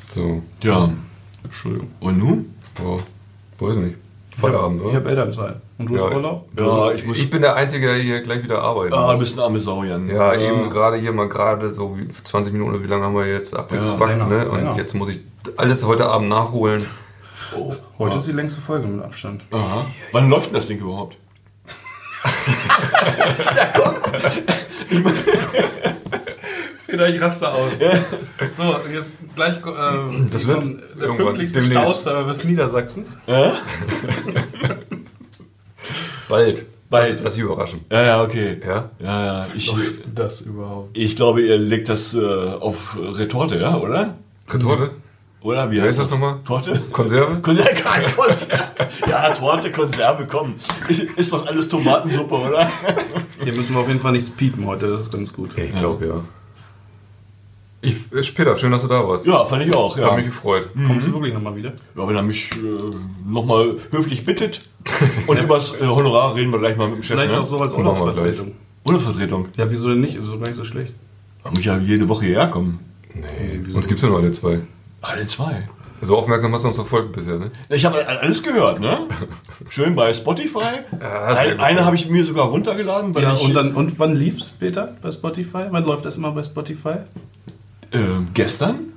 [0.07, 0.41] So.
[0.63, 0.89] Ja.
[1.43, 1.89] Entschuldigung.
[1.99, 2.53] Und nun?
[2.75, 2.97] Boah.
[3.59, 3.95] Weiß nicht.
[4.31, 4.95] Feierabend, Ich oder?
[4.97, 5.55] habe Elternzeit.
[5.77, 6.05] Und du Ja.
[6.05, 6.47] hast Urlaub?
[6.57, 7.17] Ja, ich muss.
[7.17, 9.83] Ich bin der Einzige, der hier gleich wieder arbeiten Ah, du bist ein arme Sau,
[9.83, 10.07] Jan.
[10.09, 13.27] Ja, eben gerade hier mal gerade so wie 20 Minuten, oder wie lange haben wir
[13.27, 14.49] jetzt abgezwackt, länger, ne?
[14.49, 15.19] Und jetzt muss ich
[15.57, 16.85] alles heute Abend nachholen.
[17.99, 19.43] Heute ist die längste Folge mit Abstand.
[19.51, 19.85] Aha.
[20.13, 21.17] Wann läuft denn das Ding überhaupt?
[27.01, 27.71] Vielleicht raste aus.
[28.57, 31.63] So, und jetzt gleich äh, Das wird kommt der pünktlichste.
[31.63, 33.17] Stauservice Niedersachsens.
[36.29, 36.65] Bald.
[36.89, 37.09] Bald.
[37.13, 37.81] Lass, lass dich überraschen.
[37.91, 38.57] Ja, ja, okay.
[38.63, 38.89] Ja?
[38.99, 39.47] Ja, ja.
[39.55, 39.73] Ich,
[40.13, 40.95] Das überhaupt.
[40.97, 44.15] ich glaube, ihr legt das äh, auf Retorte, ja, oder?
[44.47, 44.91] Kartorte?
[45.41, 46.35] Oder wie heißt das nochmal?
[46.45, 46.79] Torte?
[46.91, 47.37] Konserve?
[47.41, 47.71] Konserve,
[48.15, 48.63] Konserve.
[49.07, 50.55] Ja, Torte, Konserve, komm.
[51.15, 52.69] Ist doch alles Tomatensuppe, oder?
[53.43, 55.57] Hier müssen wir auf jeden Fall nichts piepen heute, das ist ganz gut.
[55.57, 56.21] Ich glaube, ja.
[57.81, 59.25] Ich, äh, Peter, schön, dass du da warst.
[59.25, 60.11] Ja, fand ich auch, ja.
[60.11, 60.69] Hat mich gefreut.
[60.87, 61.73] Kommst du wirklich nochmal wieder?
[61.95, 64.61] Ja, wenn er mich äh, nochmal höflich bittet.
[65.25, 67.41] Und übers äh, Honorar reden wir gleich mal mit dem Chef, Vielleicht ne?
[67.41, 68.51] auch so als Urlaubsvertretung.
[68.85, 69.47] Urlaubsvertretung.
[69.57, 70.15] Ja, wieso denn nicht?
[70.15, 70.93] Ist doch gar nicht so schlecht.
[71.43, 72.79] Da muss ich ja jede Woche hierher kommen.
[73.15, 74.59] Nee, uns gibt's ja nur alle zwei.
[75.01, 75.67] Alle zwei.
[76.03, 77.51] So aufmerksam hast du uns verfolgt bisher, ne?
[77.69, 79.07] Ich habe alles gehört, ne?
[79.69, 80.79] Schön bei Spotify.
[80.99, 84.15] Ja, Ein, eine habe ich mir sogar runtergeladen, weil Ja, ich und, dann, und wann
[84.15, 85.65] lief's, Peter, bei Spotify?
[85.69, 86.95] Wann läuft das immer bei Spotify?
[87.91, 87.99] Äh,
[88.33, 88.93] gestern.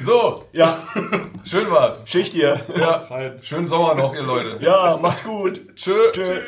[0.00, 0.82] So, Ja,
[1.44, 2.02] schön war's.
[2.06, 2.60] Schicht hier.
[2.76, 3.06] Ja,
[3.42, 4.58] schönen Sommer noch, ihr Leute.
[4.64, 5.74] Ja, macht's gut.
[5.76, 6.10] Tschö.
[6.12, 6.40] Tschö.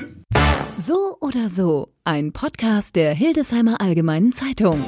[0.76, 4.82] So oder so, ein Podcast der Hildesheimer Allgemeinen Zeitung.